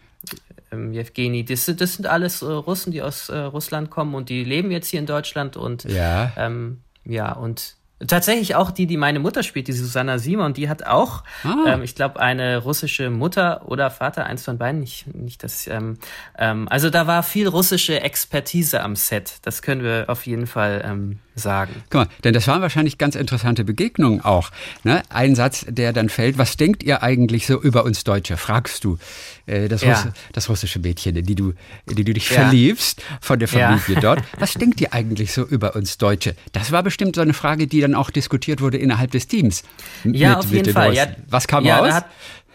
[0.71, 1.45] ähm.
[1.45, 4.87] Das, das sind alles äh, Russen, die aus äh, Russland kommen und die leben jetzt
[4.87, 7.75] hier in Deutschland und ja, ähm, ja und
[8.05, 11.63] Tatsächlich auch die, die meine Mutter spielt, die Susanna Simon, die hat auch, ah.
[11.67, 15.65] ähm, ich glaube, eine russische Mutter oder Vater, eins von beiden, nicht, nicht das.
[15.67, 15.97] Ähm,
[16.37, 19.37] ähm, also da war viel russische Expertise am Set.
[19.43, 21.83] Das können wir auf jeden Fall ähm, sagen.
[21.89, 24.51] Guck mal, denn das waren wahrscheinlich ganz interessante Begegnungen auch.
[24.83, 25.03] Ne?
[25.09, 28.37] Ein Satz, der dann fällt, was denkt ihr eigentlich so über uns Deutsche?
[28.37, 28.97] Fragst du
[29.45, 29.93] äh, das, ja.
[29.93, 31.53] Russ das russische Mädchen, in die du,
[31.89, 32.41] in die du dich ja.
[32.41, 33.99] verliebst von der Familie ja.
[34.01, 34.23] dort.
[34.39, 36.35] Was denkt ihr eigentlich so über uns Deutsche?
[36.53, 39.63] Das war bestimmt so eine Frage, die dann auch diskutiert wurde innerhalb des Teams.
[40.03, 41.15] Ja, mit, auf jeden Fall.
[41.27, 41.87] was kam raus?
[41.89, 42.05] Da hat,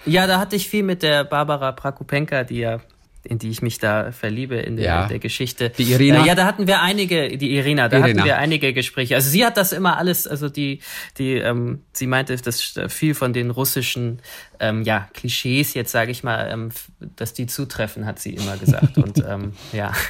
[0.07, 2.81] ja, da hatte ich viel mit der Barbara Prakupenka, die ja
[3.22, 5.06] in die ich mich da verliebe in der, ja.
[5.06, 5.70] der Geschichte.
[5.70, 6.24] Die Irina?
[6.24, 8.20] Äh, ja, da hatten wir einige, die Irina, da Irina.
[8.20, 9.14] hatten wir einige Gespräche.
[9.14, 10.80] Also sie hat das immer alles, also die,
[11.18, 14.20] die, ähm, sie meinte, dass viel von den russischen,
[14.58, 16.70] ähm, ja, Klischees jetzt sage ich mal, ähm,
[17.16, 18.96] dass die zutreffen, hat sie immer gesagt.
[18.96, 19.92] Und ähm, ja.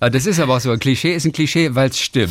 [0.00, 2.30] Das ist aber auch so, ein Klischee ist ein Klischee, weil es stimmt.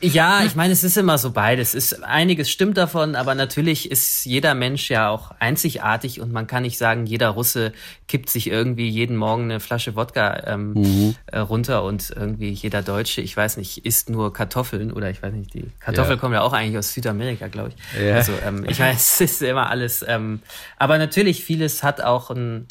[0.00, 1.74] Ja, ich meine, es ist immer so beides.
[1.74, 6.62] ist einiges stimmt davon, aber natürlich ist jeder Mensch ja auch einzigartig und man kann
[6.62, 7.72] nicht sagen, jeder Russe
[8.06, 11.14] kippt sich irgendwie jeden Morgen eine Flasche Wodka ähm, mhm.
[11.26, 15.32] äh, runter und irgendwie jeder Deutsche, ich weiß nicht, isst nur Kartoffeln oder ich weiß
[15.34, 16.20] nicht, die Kartoffeln ja.
[16.20, 18.00] kommen ja auch eigentlich aus Südamerika, glaube ich.
[18.00, 18.14] Ja.
[18.14, 20.04] Also ähm, ich meine, es ist immer alles.
[20.06, 20.42] Ähm,
[20.76, 22.68] aber natürlich vieles hat auch ein,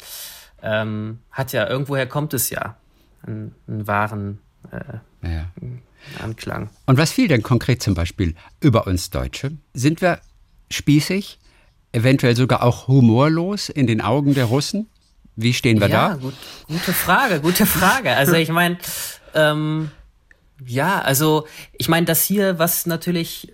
[0.62, 2.76] ähm, hat ja irgendwoher kommt es ja,
[3.26, 4.38] einen, einen wahren.
[4.70, 5.46] Äh, ja.
[6.22, 6.70] Anklang.
[6.86, 9.52] Und was fiel denn konkret zum Beispiel über uns Deutsche?
[9.74, 10.20] Sind wir
[10.70, 11.38] spießig,
[11.92, 14.88] eventuell sogar auch humorlos in den Augen der Russen?
[15.36, 16.14] Wie stehen wir ja, da?
[16.16, 16.34] Gut,
[16.66, 18.16] gute Frage, gute Frage.
[18.16, 18.78] Also ich meine,
[19.34, 19.90] ähm,
[20.66, 23.52] ja, also ich meine, das hier, was natürlich,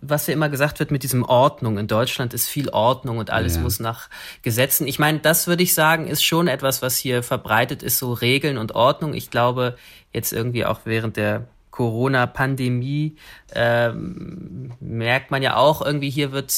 [0.00, 1.78] was ja immer gesagt wird mit diesem Ordnung.
[1.78, 3.60] In Deutschland ist viel Ordnung und alles ja.
[3.60, 4.08] muss nach
[4.42, 4.88] Gesetzen.
[4.88, 8.58] Ich meine, das würde ich sagen, ist schon etwas, was hier verbreitet ist, so Regeln
[8.58, 9.14] und Ordnung.
[9.14, 9.76] Ich glaube,
[10.12, 13.16] jetzt irgendwie auch während der Corona-Pandemie
[13.54, 16.54] ähm, merkt man ja auch irgendwie, hier wird,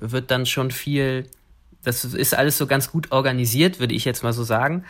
[0.00, 1.26] wird dann schon viel,
[1.84, 4.84] das ist alles so ganz gut organisiert, würde ich jetzt mal so sagen.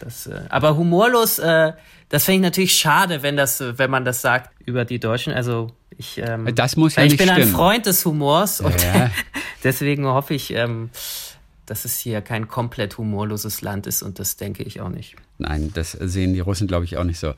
[0.00, 1.74] Das, äh, aber humorlos, äh,
[2.08, 5.32] das finde ich natürlich schade, wenn das, wenn man das sagt über die Deutschen.
[5.32, 7.48] Also ich, ähm, das muss ja ich nicht bin stimmen.
[7.48, 9.10] ein Freund des Humors und ja.
[9.64, 10.90] deswegen hoffe ich, ähm,
[11.66, 15.16] dass es hier kein komplett humorloses Land ist und das denke ich auch nicht.
[15.38, 17.34] Nein, das sehen die Russen, glaube ich, auch nicht so.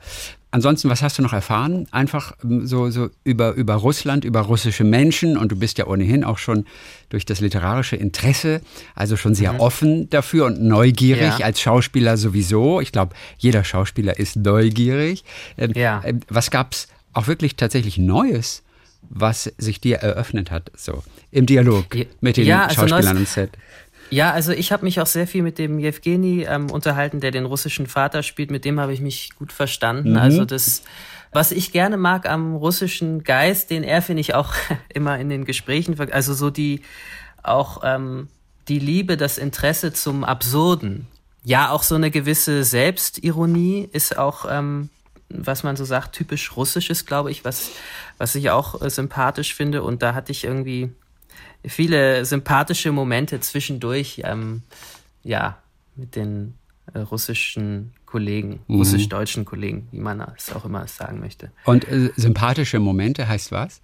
[0.57, 1.87] Ansonsten, was hast du noch erfahren?
[1.91, 6.23] Einfach ähm, so, so über, über Russland, über russische Menschen und du bist ja ohnehin
[6.23, 6.65] auch schon
[7.09, 8.61] durch das literarische Interesse,
[8.95, 9.59] also schon sehr mhm.
[9.59, 11.45] offen dafür und neugierig ja.
[11.45, 12.81] als Schauspieler sowieso.
[12.81, 15.23] Ich glaube, jeder Schauspieler ist neugierig.
[15.59, 16.01] Ähm, ja.
[16.03, 18.63] Ähm, was gab es auch wirklich tatsächlich Neues,
[19.11, 21.85] was sich dir eröffnet hat, so im Dialog
[22.19, 23.51] mit den ja, also Schauspielern im Set?
[24.09, 27.45] Ja, also ich habe mich auch sehr viel mit dem Jewgeni ähm, unterhalten, der den
[27.45, 28.51] russischen Vater spielt.
[28.51, 30.11] Mit dem habe ich mich gut verstanden.
[30.11, 30.17] Mhm.
[30.17, 30.83] Also das,
[31.33, 34.53] was ich gerne mag am russischen Geist, den er finde ich auch
[34.93, 36.81] immer in den Gesprächen, also so die
[37.43, 38.27] auch ähm,
[38.67, 41.07] die Liebe, das Interesse zum Absurden.
[41.43, 44.89] Ja, auch so eine gewisse Selbstironie ist auch, ähm,
[45.29, 47.71] was man so sagt, typisch russisches, glaube ich, was
[48.17, 49.83] was ich auch äh, sympathisch finde.
[49.83, 50.91] Und da hatte ich irgendwie
[51.67, 54.63] viele sympathische Momente zwischendurch, ähm,
[55.23, 55.57] ja,
[55.95, 56.55] mit den
[56.93, 58.77] äh, russischen Kollegen, mhm.
[58.77, 61.51] russisch-deutschen Kollegen, wie man es auch immer sagen möchte.
[61.65, 63.81] Und äh, sympathische Momente heißt was?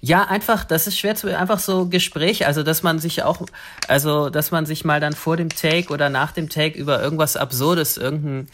[0.00, 3.42] Ja, einfach, das ist schwer zu, einfach so Gespräche, also dass man sich auch,
[3.86, 7.36] also dass man sich mal dann vor dem Take oder nach dem Take über irgendwas
[7.36, 8.48] Absurdes, irgendein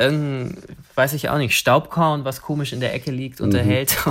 [0.00, 0.56] irgendein,
[0.94, 3.96] weiß ich auch nicht, Staubkorn, was komisch in der Ecke liegt, unterhält.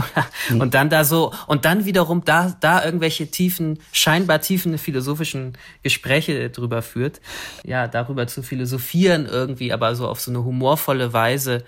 [0.50, 0.62] Mhm.
[0.62, 6.50] und dann da so, und dann wiederum da, da irgendwelche tiefen, scheinbar tiefen philosophischen Gespräche
[6.50, 7.20] drüber führt.
[7.64, 11.64] Ja, darüber zu philosophieren irgendwie, aber so auf so eine humorvolle Weise.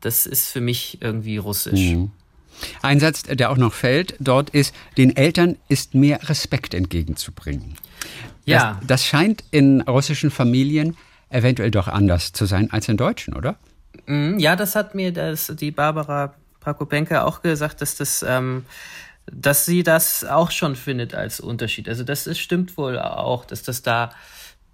[0.00, 1.80] Das ist für mich irgendwie russisch.
[1.80, 2.10] Mhm.
[2.82, 7.76] Ein Satz, der auch noch fällt dort ist, den Eltern ist mehr Respekt entgegenzubringen.
[8.44, 8.78] Ja.
[8.80, 10.96] Das, das scheint in russischen Familien
[11.30, 13.56] eventuell doch anders zu sein als in deutschen, oder?
[14.06, 18.64] Mhm, ja, das hat mir das, die Barbara Prakopenka auch gesagt, dass das, ähm,
[19.26, 21.88] dass sie das auch schon findet als Unterschied.
[21.88, 24.10] Also das ist, stimmt wohl auch, dass das da ein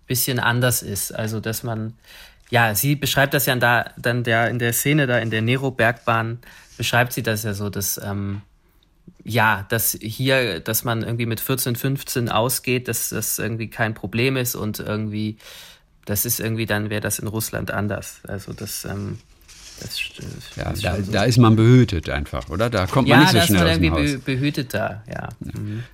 [0.07, 1.13] bisschen anders ist.
[1.13, 1.95] Also dass man,
[2.51, 6.39] ja, sie beschreibt das ja da, dann der in der Szene da in der Nero-Bergbahn
[6.77, 8.43] beschreibt sie das ja so, dass ähm,
[9.25, 14.37] ja, dass hier, dass man irgendwie mit 14, 15 ausgeht, dass das irgendwie kein Problem
[14.37, 15.39] ist und irgendwie,
[16.05, 18.21] das ist irgendwie, dann wäre das in Russland anders.
[18.27, 19.19] Also das, ähm,
[19.81, 20.01] das,
[20.57, 21.13] ja, das da, so.
[21.13, 22.71] da, ist man behütet einfach, oder?
[22.71, 23.99] Da kommt man ja, nicht so schnell aus dem Haus.
[23.99, 25.15] Ja, da ist man irgendwie behüteter, ja.
[25.15, 25.29] ja.
[25.41, 25.85] Mhm.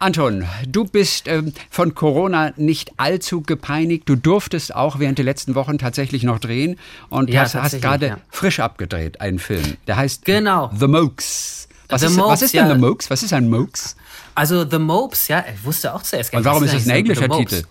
[0.00, 4.08] Anton, du bist ähm, von Corona nicht allzu gepeinigt.
[4.08, 6.78] Du durftest auch während der letzten Wochen tatsächlich noch drehen
[7.08, 8.18] und ja, hast, hast gerade ja.
[8.30, 9.76] frisch abgedreht einen Film.
[9.88, 10.70] Der heißt genau.
[10.78, 11.66] The Mokes.
[11.88, 12.74] Was, The ist, Mopes, was ist denn ja.
[12.74, 13.10] The Mokes?
[13.10, 13.96] Was ist ein Mokes?
[14.36, 16.46] Also The Mopes, ja, ich wusste auch zuerst gar nicht.
[16.46, 17.64] Und warum ist das ein englischer Titel?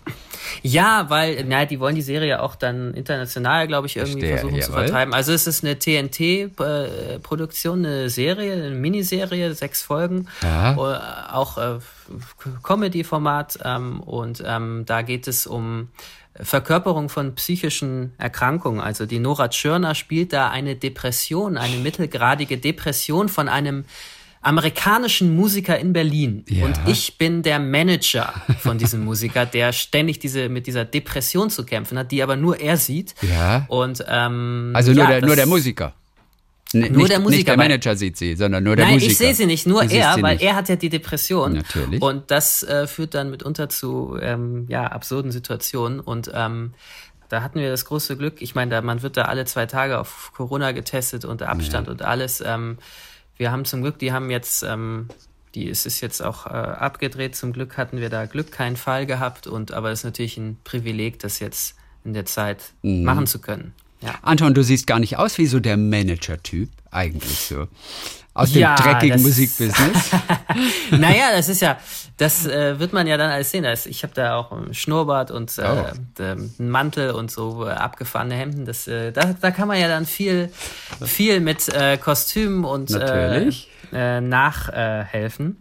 [0.62, 4.56] Ja, weil, na, die wollen die Serie auch dann international, glaube ich, irgendwie Verstehe, versuchen
[4.56, 4.66] jawohl.
[4.66, 5.14] zu vertreiben.
[5.14, 10.72] Also es ist eine TNT-Produktion, eine Serie, eine Miniserie, sechs Folgen, ja.
[10.72, 11.78] Äh, auch äh,
[12.62, 15.88] Comedy-Format ähm, und ähm, da geht es um
[16.40, 18.80] Verkörperung von psychischen Erkrankungen.
[18.80, 23.84] Also die Nora Tschirner spielt da eine Depression, eine mittelgradige Depression von einem
[24.48, 26.44] amerikanischen Musiker in Berlin.
[26.48, 26.64] Ja.
[26.64, 31.64] Und ich bin der Manager von diesem Musiker, der ständig diese, mit dieser Depression zu
[31.64, 33.14] kämpfen hat, die aber nur er sieht.
[33.20, 33.66] Ja.
[33.68, 35.92] Und, ähm, also nur, ja, der, nur der Musiker.
[36.72, 37.36] N nur nicht, der Musiker.
[37.36, 39.12] Nicht der Manager sieht sie, sondern nur der Nein, Musiker.
[39.12, 40.44] ich sehe sie nicht, nur du er, weil nicht.
[40.44, 41.52] er hat ja die Depression.
[41.52, 42.00] Natürlich.
[42.00, 46.00] Und das äh, führt dann mitunter zu ähm, ja, absurden Situationen.
[46.00, 46.72] Und ähm,
[47.28, 48.40] da hatten wir das große Glück.
[48.40, 51.92] Ich meine, da, man wird da alle zwei Tage auf Corona getestet und Abstand ja.
[51.92, 52.42] und alles.
[52.44, 52.78] Ähm,
[53.38, 55.08] wir haben zum Glück, die haben jetzt, ähm,
[55.54, 57.36] die es ist jetzt auch äh, abgedreht.
[57.36, 59.46] Zum Glück hatten wir da Glück keinen Fall gehabt.
[59.46, 63.04] Und aber es ist natürlich ein Privileg, das jetzt in der Zeit mhm.
[63.04, 63.72] machen zu können.
[64.00, 64.14] Ja.
[64.22, 67.66] Anton, du siehst gar nicht aus wie so der Manager-Typ, eigentlich so.
[68.38, 70.10] Aus dem ja, dreckigen Musikbusiness.
[70.92, 71.76] naja, das ist ja,
[72.18, 73.66] das äh, wird man ja dann alles sehen.
[73.86, 76.22] Ich habe da auch einen Schnurrbart und äh, oh.
[76.22, 78.64] einen Mantel und so äh, abgefahrene Hemden.
[78.64, 80.50] Das, äh, da, da kann man ja dann viel,
[81.04, 85.56] viel mit äh, Kostümen und äh, nachhelfen.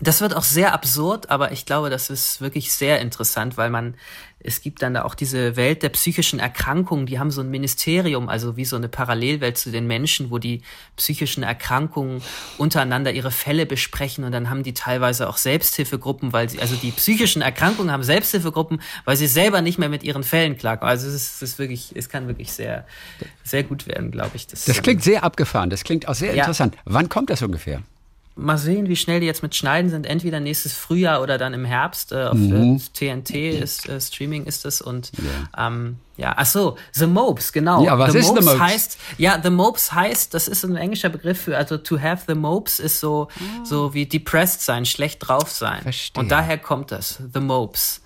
[0.00, 3.94] Das wird auch sehr absurd, aber ich glaube, das ist wirklich sehr interessant, weil man,
[4.40, 8.28] es gibt dann da auch diese Welt der psychischen Erkrankungen, die haben so ein Ministerium,
[8.28, 10.60] also wie so eine Parallelwelt zu den Menschen, wo die
[10.96, 12.20] psychischen Erkrankungen
[12.58, 16.90] untereinander ihre Fälle besprechen und dann haben die teilweise auch Selbsthilfegruppen, weil sie, also die
[16.90, 20.90] psychischen Erkrankungen haben Selbsthilfegruppen, weil sie selber nicht mehr mit ihren Fällen klarkommen.
[20.90, 22.86] Also es ist, es ist wirklich, es kann wirklich sehr,
[23.44, 24.46] sehr gut werden, glaube ich.
[24.46, 26.42] Das, das klingt sehr abgefahren, das klingt auch sehr ja.
[26.42, 26.76] interessant.
[26.84, 27.80] Wann kommt das ungefähr?
[28.36, 30.06] Mal sehen, wie schnell die jetzt mit Schneiden sind.
[30.06, 32.12] Entweder nächstes Frühjahr oder dann im Herbst.
[32.12, 32.80] Äh, auf mhm.
[32.92, 35.66] TNT ist äh, Streaming ist es und ja.
[35.66, 37.84] Ähm, ja, ach so, The Mopes, genau.
[37.84, 38.60] Ja, was the ist Mopes The Mopes?
[38.60, 42.34] heißt, ja, The Mopes heißt, das ist ein englischer Begriff für, also to have the
[42.34, 43.64] Mopes ist so, ah.
[43.64, 45.82] so wie depressed sein, schlecht drauf sein.
[45.82, 46.22] Verstehe.
[46.22, 48.00] Und daher kommt das, The Mopes.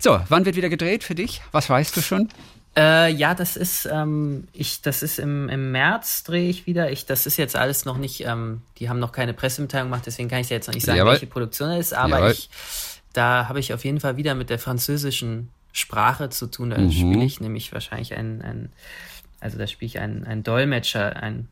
[0.00, 1.42] So, wann wird wieder gedreht für dich?
[1.52, 2.30] Was weißt du schon?
[2.76, 6.92] Äh, ja, das ist, ähm, ich, das ist im, im März drehe ich wieder.
[6.92, 10.28] Ich, das ist jetzt alles noch nicht, ähm, die haben noch keine Pressemitteilung gemacht, deswegen
[10.28, 11.12] kann ich ja jetzt noch nicht sagen, Jawohl.
[11.12, 12.30] welche Produktion es ist, aber Jawohl.
[12.30, 12.48] ich,
[13.12, 16.70] da habe ich auf jeden Fall wieder mit der französischen Sprache zu tun.
[16.70, 16.92] Da mhm.
[16.92, 18.72] spiele ich nämlich wahrscheinlich einen, einen
[19.40, 21.48] also da spiele ich einen, einen Dolmetscher, ein,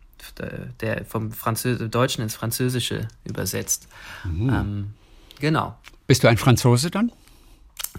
[0.81, 3.89] der vom Französ Deutschen ins Französische übersetzt.
[4.25, 4.51] Mhm.
[4.51, 4.95] Ähm,
[5.41, 5.77] genau.
[6.07, 7.11] Bist du ein Franzose dann?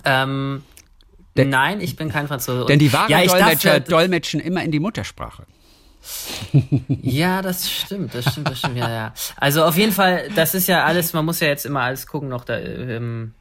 [0.06, 0.64] Ähm,
[1.40, 2.66] denn, Nein, ich bin kein Franzose.
[2.66, 5.46] Denn die wahren ja, Dolmetscher dachte, dolmetschen immer in die Muttersprache.
[7.02, 9.14] ja, das stimmt, das stimmt, das stimmt, ja, ja.
[9.38, 12.30] Also auf jeden Fall, das ist ja alles, man muss ja jetzt immer alles gucken,
[12.30, 13.34] noch da, ähm,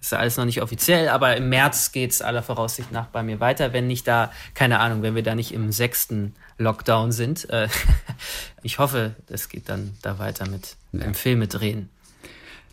[0.00, 3.22] ist ja alles noch nicht offiziell, aber im März geht es aller Voraussicht nach bei
[3.22, 7.48] mir weiter, wenn nicht da, keine Ahnung, wenn wir da nicht im sechsten Lockdown sind.
[7.50, 7.68] Äh,
[8.62, 11.00] ich hoffe, es geht dann da weiter mit ja.
[11.00, 11.90] dem Filme drehen.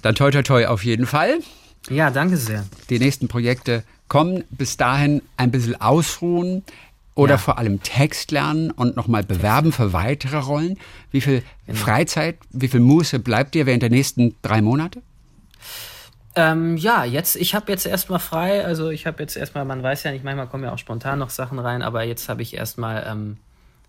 [0.02, 1.40] Dann toi toi toi auf jeden Fall.
[1.90, 2.66] Ja, danke sehr.
[2.90, 3.84] Die nächsten Projekte
[4.14, 4.44] kommen.
[4.52, 6.64] Bis dahin ein bisschen ausruhen
[7.16, 7.38] oder ja.
[7.40, 10.78] vor allem Text lernen und nochmal bewerben für weitere Rollen.
[11.10, 11.80] Wie viel genau.
[11.80, 15.02] Freizeit, wie viel Muße bleibt dir während der nächsten drei Monate?
[16.36, 20.04] Ähm, ja, jetzt, ich habe jetzt erstmal frei, also ich habe jetzt erstmal, man weiß
[20.04, 23.06] ja nicht, manchmal kommen ja auch spontan noch Sachen rein, aber jetzt habe ich erstmal
[23.08, 23.38] ähm,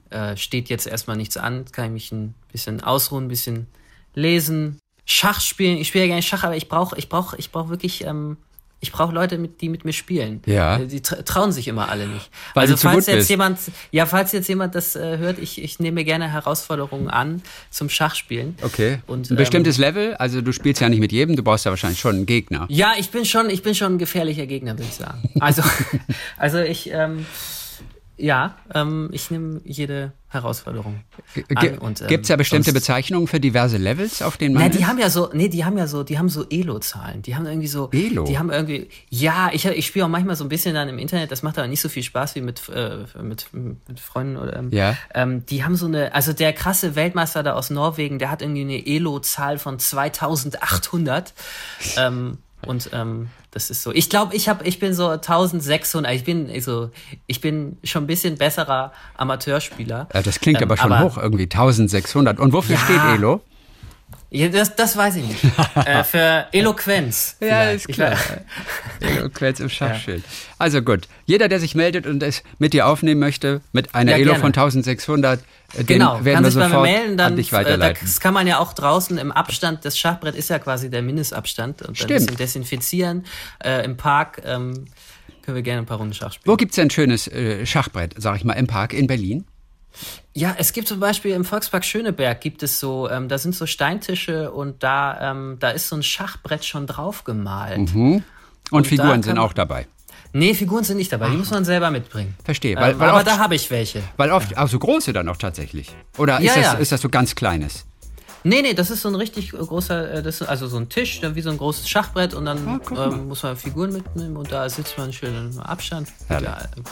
[0.08, 3.66] äh, steht jetzt erstmal nichts an, kann ich mich ein bisschen ausruhen, ein bisschen
[4.14, 5.76] lesen, Schach spielen.
[5.76, 8.38] Ich spiele ja gerne Schach, aber ich brauche, ich brauche, ich brauche wirklich, ähm,
[8.84, 10.42] ich brauche Leute, die mit mir spielen.
[10.44, 10.76] Ja.
[10.76, 12.30] Äh, Die tra trauen sich immer alle nicht.
[12.52, 13.30] Weil also falls jetzt bist.
[13.30, 13.58] jemand,
[13.92, 18.56] ja, falls jetzt jemand das äh, hört, ich, ich nehme gerne Herausforderungen an zum Schachspielen.
[18.60, 18.98] Okay.
[19.06, 21.70] Und, ein ähm, bestimmtes Level, also du spielst ja nicht mit jedem, du brauchst ja
[21.70, 22.66] wahrscheinlich schon einen Gegner.
[22.68, 25.30] Ja, ich bin schon, ich bin schon ein gefährlicher Gegner, würde ich sagen.
[25.40, 25.62] Also,
[26.36, 27.24] also ich, ähm,
[28.16, 31.00] ja, ähm, ich nehme jede Herausforderung
[31.54, 31.78] an.
[31.78, 34.78] Und, ähm, Gibt es ja bestimmte Bezeichnungen für diverse Levels, auf denen man Na, ist?
[34.78, 37.22] die haben ja so, nee, die haben ja so, die haben so Elo-Zahlen.
[37.22, 38.24] Die haben irgendwie so, Elo?
[38.24, 41.30] die haben irgendwie, ja, ich, ich spiele auch manchmal so ein bisschen dann im Internet.
[41.30, 44.56] Das macht aber nicht so viel Spaß wie mit äh, mit, mit Freunden oder.
[44.56, 44.96] Ähm, Ja.
[45.14, 48.62] Ähm, die haben so eine, also der krasse Weltmeister da aus Norwegen, der hat irgendwie
[48.62, 51.32] eine Elo-Zahl von 2800.
[51.96, 53.92] ähm, und ähm, das ist so.
[53.92, 56.12] Ich glaube, ich habe, ich bin so 1600.
[56.14, 56.90] Ich bin also,
[57.26, 60.08] ich bin schon ein bisschen besserer Amateurspieler.
[60.12, 62.38] Ja, das klingt Ähm, aber schon hoch, irgendwie 1600.
[62.38, 62.80] Und wofür Ja.
[62.82, 63.40] steht Elo?
[64.36, 65.44] Ja, das, das weiß ich nicht.
[65.86, 67.36] äh, für Eloquenz.
[67.38, 67.88] vielleicht.
[67.88, 68.40] Ich weiß-
[69.00, 70.24] Eloquenz im Schachschild.
[70.58, 74.16] Also gut, jeder, der sich meldet und es mit dir aufnehmen möchte, mit einer Ja,
[74.18, 74.40] Elo gerne.
[74.40, 77.36] von 1600, äh, den Genau, werden kann wir sich bei mir sofort melden, dann an
[77.36, 78.00] dich äh, weiterleiten.
[78.04, 81.82] das kann man ja auch draußen im Abstand, das Schachbrett ist ja quasi der Mindestabstand
[81.82, 82.10] und dann Stimmt.
[82.10, 83.24] ein bisschen desinfizieren.
[83.62, 84.86] Äh, Im Park ähm,
[85.42, 86.50] können wir gerne ein paar Runden Schach spielen.
[86.50, 89.44] Wo gibt's denn ein schönes äh, Schachbrett, sag ich mal, im Park in Berlin?
[90.32, 93.66] Ja, es gibt zum Beispiel im Volkspark Schöneberg gibt es so, ähm, da sind so
[93.66, 97.78] Steintische und da, ähm, da ist so ein Schachbrett schon drauf gemalt.
[97.94, 98.24] Und,
[98.70, 99.86] Und Figuren sind auch dabei.
[100.32, 102.34] Nee, Figuren sind nicht dabei, die muss man selber mitbringen.
[102.44, 104.02] Verstehe, weil- ähm, weil aber oft- da habe ich welche.
[104.16, 105.92] Weil oft auch so große dann auch tatsächlich.
[106.18, 106.72] Oder Ja, ist, das, ja.
[106.74, 107.84] ist das so ganz kleines?
[108.46, 111.20] Nee, nee, das ist so ein richtig großer, äh, das ist also so ein Tisch,
[111.20, 114.52] dann wie so ein großes Schachbrett und dann Ah, ähm, muss man Figuren mitnehmen und
[114.52, 116.08] da sitzt man schön im Abstand.
[116.28, 116.40] Ja,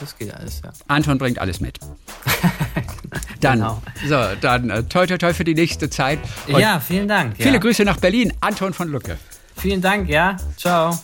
[0.00, 0.72] das geht alles, ja.
[0.88, 1.78] Anton bringt alles mit.
[3.40, 3.82] Dann, Genau.
[4.09, 6.20] so, dann äh, toi toi toi für die nächste Zeit.
[6.46, 7.34] Und ja, vielen Dank.
[7.36, 7.59] Viele ja.
[7.59, 9.18] Grüße nach Berlin, Anton von Lucke.
[9.57, 10.36] Vielen Dank, ja.
[10.57, 10.98] Ciao.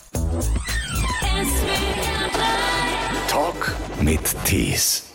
[3.29, 5.08] Talk mit Tees.